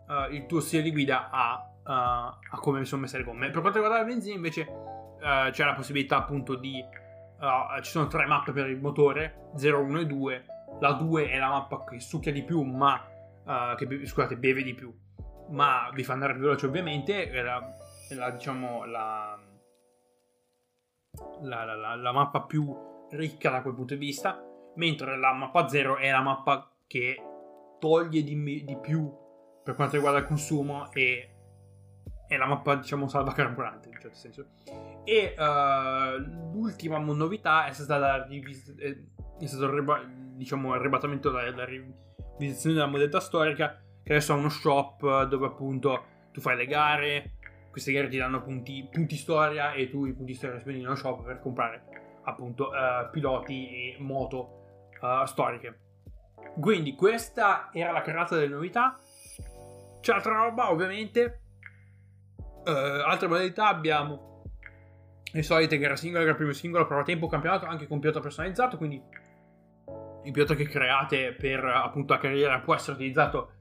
uh, 0.07 0.33
il 0.33 0.47
tuo 0.47 0.61
stile 0.61 0.83
di 0.83 0.91
guida 0.91 1.29
a, 1.29 1.69
a 1.83 2.59
come 2.59 2.87
sono 2.87 3.03
messe 3.03 3.19
le 3.19 3.25
gomme. 3.25 3.51
Per 3.51 3.61
quanto 3.61 3.79
riguarda 3.79 4.03
la 4.03 4.09
benzina, 4.09 4.35
invece, 4.35 4.63
uh, 4.63 5.51
c'è 5.51 5.65
la 5.65 5.75
possibilità 5.75 6.17
appunto 6.17 6.55
di. 6.55 6.83
Uh, 7.39 7.81
ci 7.83 7.91
sono 7.91 8.07
tre 8.07 8.25
mappe 8.25 8.53
per 8.53 8.69
il 8.71 8.81
motore: 8.81 9.51
0, 9.57 9.83
1 9.83 10.01
e 10.01 10.07
2. 10.07 10.45
La 10.81 10.93
2 10.93 11.29
è 11.29 11.39
la 11.39 11.49
mappa 11.49 11.85
che 11.85 12.01
succhia 12.01 12.33
di 12.33 12.45
più, 12.45 12.63
ma. 12.63 13.07
Uh, 13.45 13.75
che 13.77 14.07
scusate, 14.07 14.37
beve 14.37 14.63
di 14.63 14.75
più, 14.75 14.95
ma 15.51 15.91
vi 15.93 16.03
fa 16.03 16.15
andare 16.15 16.33
più 16.33 16.43
veloce, 16.43 16.67
ovviamente. 16.67 17.29
È 17.29 17.43
la, 17.43 17.61
la 18.11 18.31
diciamo, 18.31 18.87
la, 18.87 19.39
la, 21.43 22.13
mappa 22.13 22.43
più 22.43 22.75
ricca 23.11 23.51
da 23.51 23.61
quel 23.61 23.75
punto 23.75 23.95
di 23.95 24.01
vista. 24.01 24.48
Mentre 24.79 25.19
la 25.19 25.33
mappa 25.33 25.69
0 25.69 25.99
è 25.99 26.11
la 26.11 26.23
mappa 26.23 26.71
che 26.87 27.17
toglie 27.79 28.23
di, 28.23 28.65
di 28.65 28.79
più 28.81 29.13
per 29.63 29.75
quanto 29.75 29.97
riguarda 29.97 30.21
il 30.21 30.25
consumo 30.25 30.91
e 30.93 31.35
è 32.29 32.37
la 32.37 32.47
mappa, 32.47 32.77
diciamo, 32.77 33.09
salva 33.09 33.33
carburante 33.33 33.89
in 33.89 33.99
certo 34.01 34.17
senso. 34.17 34.47
E 35.05 35.35
uh, 35.37 36.19
l'ultima 36.53 36.99
novità 36.99 37.67
è 37.67 37.73
stata 37.73 37.99
la 37.99 38.25
rivis- 38.25 38.75
è 38.77 39.47
stato 39.47 39.65
il, 39.65 39.71
reba- 39.71 40.05
diciamo, 40.07 40.69
il 40.69 40.79
arrebatamento 40.79 41.31
della, 41.31 41.65
rivisitazione 41.65 42.77
della 42.77 42.87
modalità 42.87 43.19
storica, 43.21 43.81
che 44.03 44.13
adesso 44.13 44.33
ha 44.33 44.37
uno 44.37 44.49
shop 44.49 45.25
dove 45.25 45.47
appunto 45.47 46.05
tu 46.33 46.41
fai 46.41 46.57
le 46.57 46.67
gare, 46.67 47.33
queste 47.71 47.93
gare 47.93 48.09
ti 48.09 48.19
danno 48.19 48.43
punti, 48.43 48.87
punti 48.91 49.17
storia 49.17 49.73
e 49.73 49.89
tu 49.89 50.05
i 50.05 50.13
punti 50.13 50.35
storia 50.35 50.59
spendi 50.61 50.83
nello 50.83 50.95
shop 50.95 51.25
per 51.25 51.41
comprare 51.41 52.21
appunto 52.25 52.69
uh, 52.69 53.11
piloti 53.11 53.69
e 53.69 53.97
moto 53.99 54.58
uh, 55.01 55.25
storiche. 55.25 55.79
Quindi 56.61 56.95
questa 56.95 57.71
era 57.73 57.93
la 57.93 58.03
carrata 58.03 58.35
delle 58.35 58.55
novità. 58.55 58.99
C'è 60.01 60.13
altra 60.13 60.35
roba, 60.35 60.71
ovviamente, 60.71 61.43
Uh, 62.69 63.01
altre 63.07 63.29
modalità 63.29 63.69
abbiamo 63.69 64.43
le 65.33 65.43
solite 65.43 65.79
gara 65.79 65.97
singola, 65.97 66.25
gara 66.25 66.37
primo 66.37 66.53
singolo, 66.53 66.87
prova 66.87 67.03
tempo, 67.03 67.27
campionato, 67.27 67.65
anche 67.65 67.87
con 67.87 67.99
pilota 67.99 68.21
personalizzato, 68.21 68.77
quindi 68.77 69.03
il 70.25 70.33
pilota 70.33 70.55
che 70.55 70.67
create 70.67 71.33
per 71.33 71.65
appunto 71.65 72.13
la 72.13 72.19
carriera 72.19 72.61
può 72.61 72.75
essere 72.75 72.97
utilizzato 72.97 73.53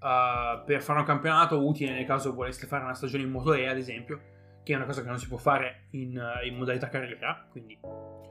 uh, 0.00 0.64
per 0.64 0.80
fare 0.80 0.98
un 0.98 1.04
campionato 1.04 1.62
utile 1.66 1.92
nel 1.92 2.06
caso 2.06 2.32
voleste 2.32 2.66
fare 2.66 2.84
una 2.84 2.94
stagione 2.94 3.24
in 3.24 3.30
Moto 3.30 3.52
E, 3.52 3.68
ad 3.68 3.76
esempio, 3.76 4.18
che 4.62 4.72
è 4.72 4.76
una 4.76 4.86
cosa 4.86 5.02
che 5.02 5.08
non 5.08 5.18
si 5.18 5.28
può 5.28 5.36
fare 5.36 5.88
in, 5.90 6.18
in 6.44 6.56
modalità 6.56 6.88
carriera, 6.88 7.46
quindi 7.50 7.78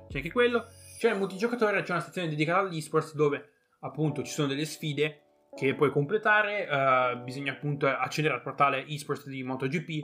c'è 0.10 0.18
anche 0.18 0.32
quello. 0.32 0.66
C'è 1.04 1.12
il 1.12 1.18
multigiocatore, 1.18 1.84
c'è 1.84 1.92
una 1.92 2.00
sezione 2.00 2.30
dedicata 2.30 2.60
all'esports 2.60 3.14
dove 3.14 3.50
appunto 3.82 4.24
ci 4.24 4.32
sono 4.32 4.48
delle 4.48 4.64
sfide 4.64 5.50
che 5.54 5.76
puoi 5.76 5.92
completare, 5.92 6.66
uh, 6.66 7.22
bisogna 7.22 7.52
appunto 7.52 7.88
accedere 7.88 8.36
al 8.36 8.42
portale 8.42 8.88
esports 8.88 9.28
di 9.28 9.44
MotoGP 9.44 10.02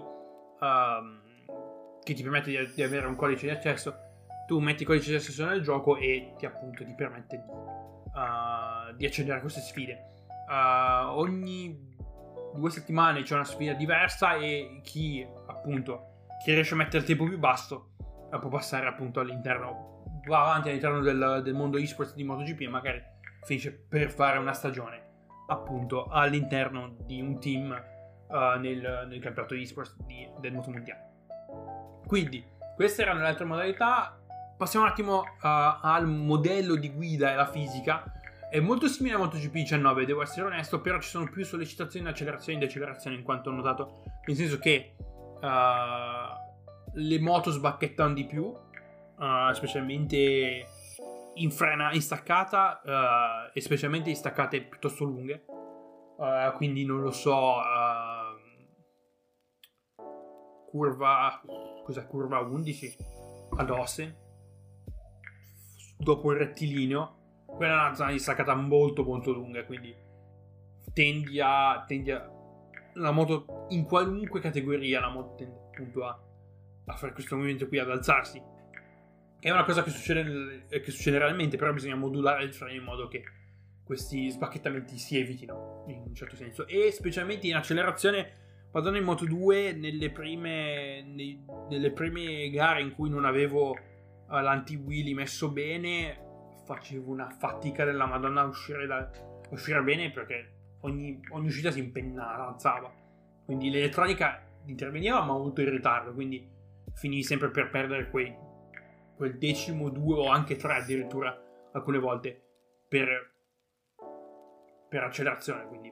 um, 0.60 1.22
che 2.04 2.14
ti 2.14 2.22
permette 2.22 2.50
di, 2.50 2.74
di, 2.76 2.84
avere 2.84 3.08
un 3.08 3.16
codice 3.16 3.46
di 3.46 3.54
accesso, 3.54 3.96
tu 4.46 4.60
metti 4.60 4.82
il 4.82 4.90
codice 4.90 5.12
di 5.12 5.16
accesso 5.16 5.46
nel 5.46 5.62
gioco 5.62 5.96
e 5.96 6.34
ti 6.38 6.46
appunto 6.46 6.84
ti 6.84 6.94
permette 6.94 7.38
di, 7.38 7.50
uh, 7.50 8.94
di 8.94 9.06
accedere 9.06 9.38
a 9.38 9.40
queste 9.40 9.62
sfide. 9.62 10.26
Uh, 10.50 11.18
ogni 11.18 11.96
due 12.56 12.70
settimane 12.72 13.22
c'è 13.22 13.36
una 13.36 13.46
sfida 13.46 13.72
diversa 13.72 14.36
e 14.36 14.82
chi 14.84 15.26
appunto 15.48 16.26
chi 16.44 16.54
riesce 16.54 16.74
a 16.74 16.78
mettere 16.78 16.98
il 16.98 17.06
tempo 17.06 17.24
più 17.24 17.40
basso 17.40 17.92
uh, 18.30 18.38
può 18.38 18.50
passare 18.50 18.86
appunto 18.86 19.22
all'interno, 19.22 19.99
va 20.28 20.42
avanti 20.42 20.70
all'interno 20.70 21.00
del, 21.02 21.42
del 21.44 21.54
mondo 21.54 21.78
esports 21.78 22.14
di 22.14 22.24
MotoGP 22.24 22.62
e 22.62 22.68
magari 22.68 23.04
finisce 23.44 23.72
per 23.72 24.12
fare 24.12 24.38
una 24.38 24.54
stagione 24.54 25.08
appunto 25.48 26.08
all'interno 26.08 26.96
di 27.06 27.22
un 27.22 27.40
team 27.40 27.72
uh, 28.28 28.60
nel, 28.60 29.06
nel, 29.08 29.20
campionato 29.20 29.56
esports 29.56 29.96
di, 30.06 30.28
del 30.40 30.54
moto 30.54 30.72
mondiale. 30.72 31.08
Quindi, 32.06 32.44
queste 32.76 33.02
erano 33.02 33.22
le 33.22 33.28
altre 33.28 33.46
modalità. 33.46 34.16
Passiamo 34.58 34.86
un 34.86 34.92
attimo 34.92 35.20
uh, 35.20 35.26
al 35.42 36.08
modello 36.08 36.76
di 36.76 36.92
guida 36.92 37.32
e 37.32 37.36
la 37.36 37.50
fisica. 37.50 38.12
È 38.50 38.60
molto 38.60 38.88
simile 38.88 39.16
a 39.16 39.20
MotoGP 39.20 39.52
19, 39.52 40.06
devo 40.06 40.22
essere 40.22 40.48
onesto, 40.48 40.82
però 40.82 41.00
ci 41.00 41.10
sono 41.10 41.30
più 41.30 41.46
sollecitazioni, 41.46 42.08
accelerazioni 42.08 42.58
e 42.58 42.62
decelerazioni 42.66 43.16
in 43.16 43.24
quanto 43.24 43.50
ho 43.50 43.54
notato, 43.54 44.04
nel 44.26 44.36
senso 44.36 44.58
che 44.58 44.96
uh, 44.98 45.48
le 46.94 47.20
moto 47.20 47.52
sbacchettano 47.52 48.14
di 48.14 48.26
più, 48.26 48.52
uh, 49.20 49.54
specialmente 49.54 50.66
in 51.36 51.52
frena, 51.52 51.92
in 51.94 52.02
staccata 52.02 52.82
uh, 52.84 53.52
e 53.54 53.62
specialmente 53.62 54.10
in 54.10 54.16
staccate 54.16 54.62
piuttosto 54.64 55.04
lunghe. 55.04 55.46
Uh, 56.18 56.52
quindi 56.56 56.84
non 56.84 57.02
lo 57.02 57.12
so, 57.12 57.56
curva, 60.70 61.42
cos'è, 61.84 62.06
curva 62.08 62.40
11 62.40 62.98
ad 63.58 63.70
Osse, 63.70 64.18
dopo 65.98 66.32
il 66.32 66.40
rettilineo, 66.40 67.46
quella 67.46 67.74
è 67.74 67.86
una 67.86 67.96
zona 67.96 68.12
di 68.12 68.20
staccata 68.20 68.54
molto 68.54 69.04
molto 69.04 69.32
lunga, 69.32 69.64
quindi 69.66 69.96
tendi 70.94 71.40
a, 71.40 71.86
tendi 71.88 72.12
a 72.12 72.38
la 72.94 73.12
moto 73.12 73.68
in 73.70 73.86
qualunque 73.86 74.40
categoria 74.40 75.00
la 75.00 75.10
moto 75.10 75.36
tende 75.36 75.68
appunto 75.68 76.06
a, 76.06 76.20
a 76.86 76.96
fare 76.96 77.14
questo 77.14 77.36
movimento 77.36 77.68
qui 77.68 77.78
ad 77.78 77.90
alzarsi 77.90 78.42
è 79.40 79.50
una 79.50 79.64
cosa 79.64 79.84
che 79.84 79.90
succede, 79.90 80.66
che 80.68 80.92
succede 80.92 81.18
realmente 81.18 81.58
però 81.58 81.72
bisogna 81.74 81.96
modulare 81.96 82.44
il 82.44 82.54
freno 82.54 82.74
in 82.74 82.84
modo 82.84 83.08
che 83.08 83.24
questi 83.84 84.30
sbacchettamenti 84.30 84.98
si 84.98 85.18
evitino 85.18 85.86
in 85.88 86.04
un 86.08 86.14
certo 86.14 86.36
senso 86.36 86.68
e 86.68 86.92
specialmente 86.92 87.48
in 87.48 87.56
accelerazione 87.56 88.48
Madonna 88.72 88.98
in 88.98 89.04
Moto 89.04 89.26
2 89.26 89.74
nelle 89.74 90.12
prime, 90.12 91.02
nei, 91.02 91.44
nelle 91.70 91.92
prime 91.92 92.50
gare 92.52 92.82
in 92.82 92.94
cui 92.94 93.10
non 93.10 93.26
avevo 93.26 93.72
uh, 93.72 93.78
l'anti-wheelie 94.28 95.16
messo 95.16 95.50
bene 95.50 96.28
facevo 96.66 97.10
una 97.10 97.32
fatica 97.32 97.84
della 97.84 98.06
Madonna 98.06 98.42
a 98.42 98.46
uscire, 98.46 98.86
da, 98.86 99.10
uscire 99.50 99.82
bene 99.82 100.12
perché 100.12 100.52
ogni, 100.82 101.20
ogni, 101.32 101.48
uscita 101.48 101.72
si 101.72 101.80
impennava, 101.80 102.50
alzava. 102.50 102.94
Quindi 103.44 103.72
l'elettronica 103.72 104.40
interveniva 104.66 105.24
ma 105.24 105.34
molto 105.34 105.62
in 105.62 105.72
ritardo, 105.72 106.14
quindi 106.14 106.48
finivi 106.94 107.24
sempre 107.24 107.50
per 107.50 107.72
perdere 107.72 108.12
quei, 108.12 108.36
quel 109.20 109.38
decimo, 109.38 109.90
due 109.90 110.18
o 110.18 110.30
anche 110.30 110.56
tre 110.56 110.76
addirittura 110.76 111.38
alcune 111.74 112.00
volte 112.00 112.42
per, 112.88 113.34
per 114.88 115.04
accelerazione, 115.04 115.68
quindi 115.68 115.92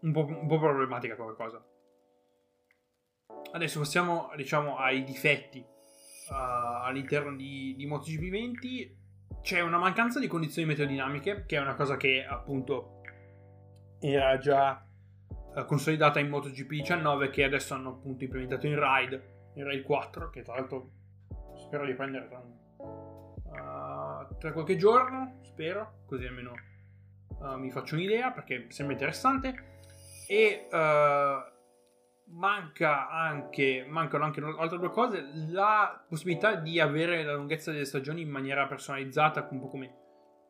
un 0.00 0.10
po', 0.10 0.26
un 0.26 0.48
po' 0.48 0.58
problematica 0.58 1.14
come 1.14 1.34
cosa. 1.34 1.64
Adesso 3.52 3.78
passiamo, 3.78 4.32
diciamo, 4.34 4.78
ai 4.78 5.04
difetti 5.04 5.60
uh, 5.60 6.34
all'interno 6.82 7.36
di, 7.36 7.76
di 7.76 7.86
MotoGP 7.86 8.28
20. 8.28 8.98
C'è 9.42 9.60
una 9.60 9.78
mancanza 9.78 10.18
di 10.18 10.26
condizioni 10.26 10.66
meteodinamiche, 10.66 11.44
che 11.46 11.56
è 11.56 11.60
una 11.60 11.76
cosa 11.76 11.96
che 11.96 12.26
appunto 12.28 13.00
era 14.00 14.38
già 14.38 14.84
uh, 15.54 15.64
consolidata 15.66 16.18
in 16.18 16.28
MotoGP 16.28 16.68
19, 16.68 17.30
che 17.30 17.44
adesso 17.44 17.74
hanno 17.74 17.90
appunto 17.90 18.24
implementato 18.24 18.66
in 18.66 18.74
Ride, 18.76 19.50
in 19.54 19.68
Ride 19.68 19.82
4, 19.82 20.30
che 20.30 20.42
tra 20.42 20.56
l'altro 20.56 20.98
spero 21.70 21.86
di 21.86 21.94
prendere 21.94 22.26
tra, 22.26 22.42
uh, 22.82 24.36
tra 24.38 24.52
qualche 24.52 24.76
giorno, 24.76 25.38
spero, 25.42 26.00
così 26.06 26.26
almeno 26.26 26.52
mi 27.56 27.70
faccio 27.70 27.94
un'idea, 27.94 28.32
perché 28.32 28.66
sembra 28.68 28.94
interessante. 28.94 29.78
E 30.26 30.66
manca 32.32 33.08
anche, 33.08 33.86
mancano 33.88 34.24
anche 34.24 34.40
altre 34.40 34.78
due 34.78 34.90
cose, 34.90 35.24
la 35.48 36.04
possibilità 36.08 36.56
di 36.56 36.78
avere 36.80 37.22
la 37.22 37.34
lunghezza 37.34 37.72
delle 37.72 37.84
stagioni 37.84 38.20
in 38.22 38.28
maniera 38.28 38.66
personalizzata, 38.66 39.48
un 39.50 39.60
po' 39.60 39.68
come 39.68 39.94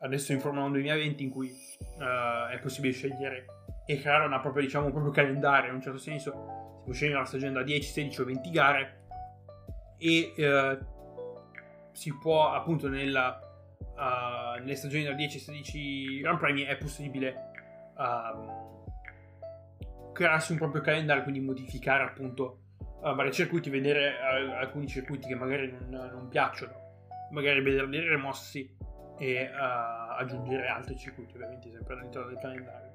adesso 0.00 0.32
in 0.32 0.40
Formula 0.40 0.64
1 0.64 0.72
2020 0.72 1.22
in 1.22 1.30
cui 1.30 1.48
uh, 1.48 2.50
è 2.50 2.58
possibile 2.60 2.92
scegliere 2.92 3.44
e 3.86 4.00
creare 4.00 4.24
una 4.24 4.40
propria, 4.40 4.64
diciamo, 4.64 4.86
un 4.86 4.92
proprio 4.92 5.12
calendario 5.12 5.68
in 5.68 5.76
un 5.76 5.82
certo 5.82 5.98
senso, 5.98 6.30
si 6.30 6.84
può 6.84 6.92
scegliere 6.92 7.18
una 7.18 7.26
stagione 7.26 7.52
da 7.52 7.62
10, 7.62 7.88
16 7.88 8.20
o 8.20 8.24
20 8.24 8.50
gare 8.50 8.98
e 9.98 10.34
uh, 10.36 10.98
si 11.92 12.16
può 12.16 12.52
appunto 12.52 12.88
nella, 12.88 13.38
uh, 13.78 14.58
nelle 14.60 14.76
stagioni 14.76 15.04
da 15.04 15.12
10 15.12 15.38
16 15.38 16.20
Grand 16.20 16.38
Premi 16.38 16.62
è 16.62 16.76
possibile 16.76 17.50
uh, 17.96 18.78
crearsi 20.12 20.52
un 20.52 20.58
proprio 20.58 20.82
calendario, 20.82 21.22
quindi 21.22 21.40
modificare 21.40 22.04
appunto 22.04 22.60
uh, 22.78 23.14
vari 23.14 23.32
circuiti, 23.32 23.70
vedere 23.70 24.12
uh, 24.12 24.52
alcuni 24.52 24.86
circuiti 24.86 25.26
che 25.28 25.34
magari 25.34 25.70
non, 25.70 26.10
non, 26.12 26.28
piacciono, 26.28 26.72
magari 27.30 27.62
vederli 27.62 28.06
rimossi 28.08 28.76
e 29.18 29.50
aggiungere 29.52 30.66
altri 30.66 30.96
circuiti, 30.96 31.34
ovviamente 31.34 31.70
sempre 31.70 31.94
all'interno 31.94 32.28
del 32.28 32.38
calendario. 32.38 32.88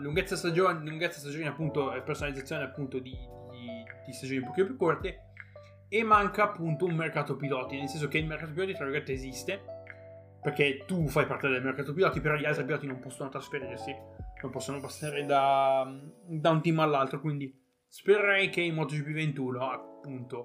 lunghezza 0.00 0.36
stagione, 0.36 0.86
lunghezza 0.86 1.20
stagione 1.20 1.48
appunto 1.48 1.94
e 1.94 2.02
personalizzazione 2.02 2.64
appunto 2.64 2.98
di, 2.98 3.16
di, 3.50 3.82
di 4.04 4.12
stagioni 4.12 4.40
un 4.40 4.46
pochino 4.48 4.66
più 4.66 4.76
corte 4.76 5.31
e 5.94 6.02
manca 6.02 6.44
appunto 6.44 6.86
un 6.86 6.94
mercato 6.94 7.36
piloti, 7.36 7.76
nel 7.76 7.86
senso 7.86 8.08
che 8.08 8.16
il 8.16 8.24
mercato 8.24 8.52
piloti 8.52 8.72
tra 8.72 8.84
virgolette 8.84 9.12
esiste 9.12 9.62
perché 10.40 10.84
tu 10.86 11.06
fai 11.06 11.26
parte 11.26 11.48
del 11.48 11.62
mercato 11.62 11.92
piloti, 11.92 12.18
però 12.20 12.34
gli 12.34 12.46
altri 12.46 12.64
piloti 12.64 12.86
non 12.86 12.98
possono 12.98 13.28
trasferirsi 13.28 13.94
non 14.42 14.50
possono 14.50 14.80
passare 14.80 15.26
da, 15.26 15.86
da 16.24 16.50
un 16.50 16.62
team 16.62 16.80
all'altro, 16.80 17.20
quindi 17.20 17.54
spererei 17.86 18.48
che 18.48 18.62
in 18.62 18.74
MotoGP 18.74 19.12
21 19.12 19.70
appunto 19.70 20.38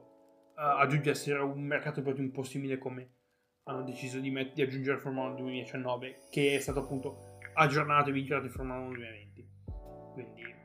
uh, 0.56 0.80
aggiungessero 0.80 1.50
un 1.50 1.64
mercato 1.64 2.02
per 2.02 2.20
un 2.20 2.30
po' 2.30 2.44
simile 2.44 2.78
come 2.78 3.14
hanno 3.64 3.84
deciso 3.84 4.20
di, 4.20 4.30
met- 4.30 4.54
di 4.54 4.62
aggiungere 4.62 5.00
Formula 5.00 5.28
1 5.30 5.36
2019 5.36 6.18
che 6.30 6.56
è 6.56 6.60
stato 6.60 6.82
appunto 6.82 7.38
aggiornato 7.54 8.10
e 8.10 8.14
vincolato 8.14 8.46
in 8.46 8.52
Formula 8.52 8.80
1 8.80 8.88
2020 8.90 9.50
quindi 10.14 10.56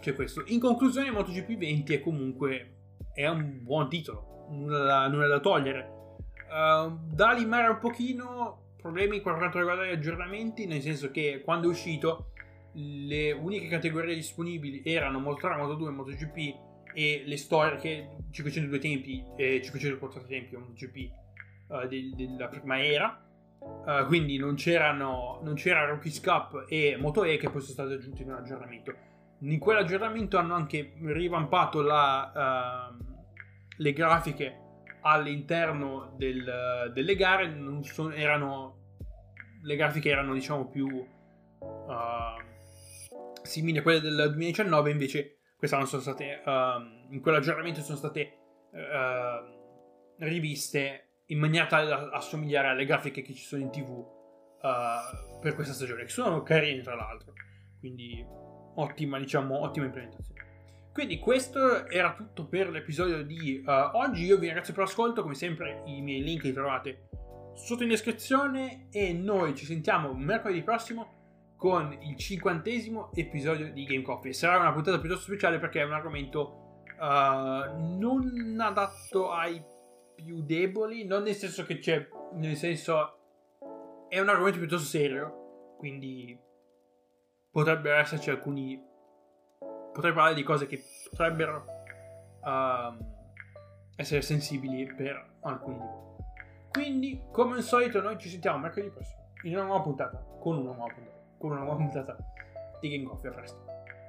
c'è 0.00 0.14
questo. 0.14 0.42
In 0.46 0.58
conclusione 0.60 1.10
MotoGP 1.10 1.56
20 1.56 1.94
è 1.94 2.00
comunque 2.00 2.81
è 3.14 3.26
un 3.28 3.62
buon 3.62 3.88
titolo 3.88 4.32
nulla 4.50 4.84
da, 4.84 5.08
nulla 5.08 5.26
da 5.26 5.40
togliere. 5.40 6.00
Uh, 6.48 6.98
da 7.10 7.32
limare 7.32 7.68
un 7.68 7.78
pochino 7.78 8.74
problemi 8.76 9.20
per 9.20 9.36
quanto 9.36 9.58
riguarda 9.58 9.86
gli 9.86 9.92
aggiornamenti 9.92 10.66
nel 10.66 10.82
senso 10.82 11.10
che 11.10 11.40
quando 11.42 11.68
è 11.68 11.70
uscito 11.70 12.32
le 12.72 13.32
uniche 13.32 13.68
categorie 13.68 14.14
disponibili 14.14 14.82
erano 14.84 15.20
Moto3, 15.20 15.56
Moto2 15.56 15.86
e 15.86 15.90
MotoGP 15.90 16.36
e 16.94 17.22
le 17.24 17.36
storiche 17.36 18.16
502 18.30 18.78
tempi 18.78 19.24
e 19.36 19.62
504 19.62 20.24
tempi 20.26 20.56
MotoGP 20.56 21.10
uh, 21.68 21.86
del, 21.86 22.14
della 22.14 22.48
prima 22.48 22.82
era. 22.82 23.26
Uh, 23.62 24.04
quindi 24.06 24.36
non, 24.38 24.56
non 24.56 25.54
c'era 25.54 25.86
Rookies 25.86 26.20
Cup 26.20 26.64
e 26.68 26.96
Moto 26.98 27.22
E 27.22 27.36
che 27.36 27.48
poi 27.48 27.60
sono 27.60 27.72
stati 27.72 27.92
aggiunti 27.92 28.22
in 28.22 28.30
un 28.30 28.38
aggiornamento 28.38 28.92
in 29.50 29.58
quell'aggiornamento 29.58 30.38
hanno 30.38 30.54
anche 30.54 30.94
rivampato 31.02 31.82
la, 31.82 32.90
uh, 32.92 33.04
le 33.76 33.92
grafiche 33.92 34.58
all'interno 35.02 36.14
del, 36.16 36.90
delle 36.94 37.16
gare 37.16 37.52
so, 37.82 38.10
erano, 38.10 38.94
le 39.62 39.76
grafiche 39.76 40.10
erano 40.10 40.32
diciamo 40.32 40.68
più 40.68 40.86
uh, 40.86 41.04
simili 43.42 43.78
a 43.78 43.82
quelle 43.82 44.00
del 44.00 44.14
2019, 44.14 44.90
invece 44.90 45.38
quest'anno 45.56 45.86
sono 45.86 46.02
state, 46.02 46.42
uh, 46.44 47.12
in 47.12 47.20
quell'aggiornamento 47.20 47.80
sono 47.80 47.96
state 47.96 48.36
riviste 50.16 51.24
in 51.26 51.38
maniera 51.38 51.66
tale 51.66 51.88
da 51.88 52.08
assomigliare 52.10 52.68
alle 52.68 52.86
grafiche 52.86 53.20
che 53.22 53.34
ci 53.34 53.42
sono 53.42 53.62
in 53.62 53.70
tv 53.70 53.90
uh, 53.90 55.40
per 55.40 55.54
questa 55.54 55.74
stagione, 55.74 56.04
che 56.04 56.10
sono 56.10 56.42
carine 56.42 56.82
tra 56.82 56.94
l'altro, 56.94 57.32
quindi 57.80 58.24
ottima, 58.74 59.18
diciamo, 59.18 59.60
ottima 59.60 59.86
implementazione. 59.86 60.40
Quindi 60.92 61.18
questo 61.18 61.86
era 61.88 62.14
tutto 62.14 62.46
per 62.46 62.68
l'episodio 62.68 63.22
di 63.22 63.62
uh, 63.64 63.96
oggi, 63.96 64.24
io 64.24 64.36
vi 64.36 64.44
ringrazio 64.44 64.74
per 64.74 64.84
l'ascolto, 64.84 65.22
come 65.22 65.34
sempre 65.34 65.82
i 65.86 66.02
miei 66.02 66.22
link 66.22 66.42
li 66.42 66.52
trovate 66.52 67.08
sotto 67.54 67.82
in 67.82 67.88
descrizione 67.88 68.88
e 68.90 69.12
noi 69.12 69.54
ci 69.54 69.64
sentiamo 69.64 70.12
mercoledì 70.12 70.62
prossimo 70.62 71.54
con 71.56 71.96
il 72.02 72.16
cinquantesimo 72.16 73.10
episodio 73.14 73.72
di 73.72 73.84
Game 73.84 74.02
Coffee. 74.02 74.32
Sarà 74.34 74.58
una 74.58 74.72
puntata 74.72 74.98
piuttosto 74.98 75.24
speciale 75.24 75.58
perché 75.58 75.80
è 75.80 75.84
un 75.84 75.92
argomento 75.92 76.82
uh, 76.98 77.98
non 77.98 78.56
adatto 78.60 79.30
ai 79.30 79.62
più 80.14 80.42
deboli, 80.42 81.04
non 81.04 81.22
nel 81.22 81.34
senso 81.34 81.64
che 81.64 81.78
c'è, 81.78 82.06
nel 82.34 82.56
senso 82.56 83.18
è 84.08 84.20
un 84.20 84.28
argomento 84.28 84.58
piuttosto 84.58 84.86
serio, 84.86 85.76
quindi 85.78 86.38
potrebbero 87.52 87.98
esserci 87.98 88.30
alcuni, 88.30 88.82
potrei 89.92 90.12
parlare 90.12 90.34
di 90.34 90.42
cose 90.42 90.66
che 90.66 90.82
potrebbero 91.10 91.64
uh, 92.40 93.04
essere 93.94 94.22
sensibili 94.22 94.92
per 94.92 95.34
alcuni 95.42 95.76
di 95.78 95.84
voi. 95.84 96.10
Quindi, 96.72 97.22
come 97.30 97.56
al 97.56 97.62
solito, 97.62 98.00
noi 98.00 98.18
ci 98.18 98.28
sentiamo 98.28 98.58
mercoledì 98.58 98.90
prossimo 98.90 99.20
in 99.42 99.54
una 99.54 99.64
nuova 99.66 99.82
puntata, 99.82 100.24
con 100.40 100.56
una 100.56 100.72
nuova 100.72 100.92
puntata 100.92 101.12
con 101.42 101.50
una 101.50 101.60
nuova 101.62 101.74
puntata 101.74 102.16
di 102.80 102.88
Game 102.88 103.08
Coffee 103.08 103.30
a 103.30 103.34
presto. 103.34 103.64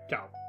Ciao! 0.08 0.43